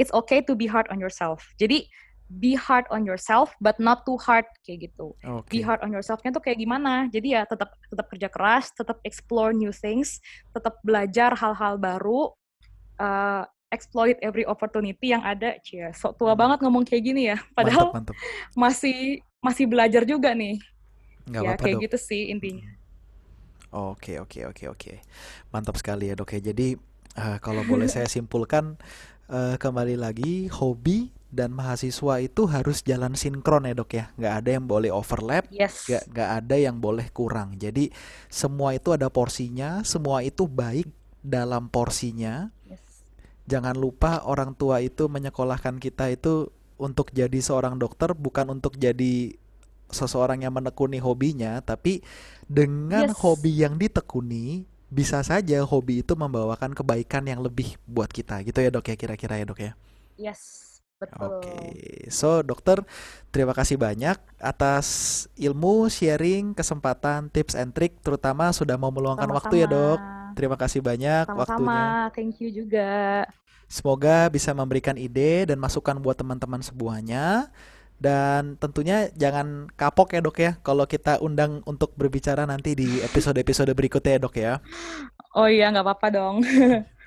[0.00, 1.44] it's okay to be hard on yourself.
[1.60, 1.84] Jadi
[2.40, 5.12] be hard on yourself but not too hard kayak gitu.
[5.20, 5.60] Okay.
[5.60, 7.10] Be hard on yourselfnya tuh kayak gimana?
[7.12, 10.22] Jadi ya tetap tetap kerja keras, tetap explore new things,
[10.56, 12.32] tetap belajar hal-hal baru,
[12.96, 15.60] uh, exploit every opportunity yang ada.
[15.60, 16.40] Cia, so tua hmm.
[16.40, 17.38] banget ngomong kayak gini ya.
[17.56, 18.56] Padahal mantap, mantap.
[18.56, 18.98] masih
[19.42, 20.56] masih belajar juga nih.
[21.28, 21.84] Nggak ya apa -apa, kayak dok.
[21.88, 22.68] gitu sih intinya.
[23.72, 24.92] Oke oke oke oke,
[25.48, 26.52] mantap sekali ya dok ya.
[26.52, 26.76] Jadi
[27.16, 28.76] uh, kalau boleh saya simpulkan
[29.32, 34.50] uh, kembali lagi hobi dan mahasiswa itu harus jalan sinkron ya dok ya nggak ada
[34.52, 35.88] yang boleh overlap yes.
[35.88, 37.88] nggak nggak ada yang boleh kurang jadi
[38.28, 40.92] semua itu ada porsinya semua itu baik
[41.24, 42.84] dalam porsinya yes.
[43.48, 49.32] jangan lupa orang tua itu menyekolahkan kita itu untuk jadi seorang dokter bukan untuk jadi
[49.88, 52.04] seseorang yang menekuni hobinya tapi
[52.44, 53.16] dengan yes.
[53.24, 58.68] hobi yang ditekuni bisa saja hobi itu membawakan kebaikan yang lebih buat kita gitu ya
[58.68, 59.72] dok ya kira-kira ya dok ya
[60.20, 60.71] yes
[61.02, 62.06] betul oke okay.
[62.08, 62.80] so dokter
[63.34, 64.86] terima kasih banyak atas
[65.34, 69.38] ilmu sharing kesempatan tips and trick terutama sudah mau meluangkan Sama-sama.
[69.42, 70.00] waktu ya dok
[70.38, 71.58] terima kasih banyak Sama-sama.
[71.58, 73.26] waktunya thank you juga
[73.66, 77.50] semoga bisa memberikan ide dan masukan buat teman-teman semuanya
[78.02, 83.70] dan tentunya jangan kapok ya dok ya kalau kita undang untuk berbicara nanti di episode-episode
[83.78, 84.52] berikutnya ya dok ya.
[85.38, 86.36] Oh iya nggak apa-apa dong.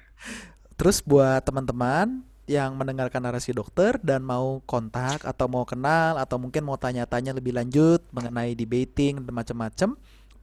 [0.80, 6.62] Terus buat teman-teman yang mendengarkan narasi dokter dan mau kontak atau mau kenal atau mungkin
[6.62, 9.90] mau tanya-tanya lebih lanjut mengenai debating dan macam-macam,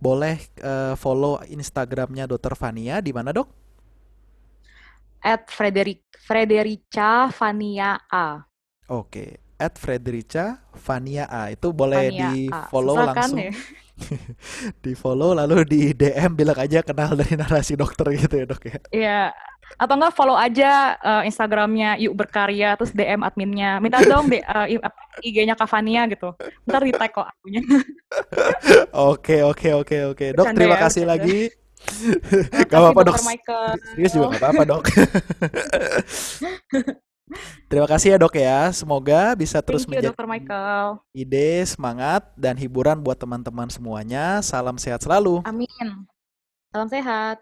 [0.03, 0.37] boleh
[0.67, 3.47] uh, follow Instagramnya Dokter Fania di mana dok?
[5.23, 8.43] At Frederic Frederica Fania A.
[8.91, 13.15] Oke, at Frederica Vania A itu boleh Vania di follow A.
[13.15, 13.55] langsung ya?
[14.85, 18.79] di follow lalu di DM bilang aja kenal dari narasi dokter gitu ya dok ya.
[18.93, 19.23] Iya.
[19.81, 23.81] Atau enggak follow aja uh, Instagramnya yuk berkarya terus DM adminnya.
[23.81, 24.69] Minta dong deh uh,
[25.25, 26.37] IG-nya Kavania gitu.
[26.69, 27.63] Ntar di tag kok akunya.
[29.13, 30.27] Oke oke oke oke.
[30.37, 31.49] Dok terima ya, kasih lagi.
[32.71, 33.17] Gak apa-apa dok.
[33.97, 34.85] Serius juga gak apa-apa dok
[37.71, 38.69] Terima kasih ya dok ya.
[38.75, 40.13] Semoga bisa terus menjadi
[41.17, 44.45] ide, semangat, dan hiburan buat teman-teman semuanya.
[44.45, 45.41] Salam sehat selalu.
[45.49, 46.05] Amin.
[46.73, 47.41] Salam sehat.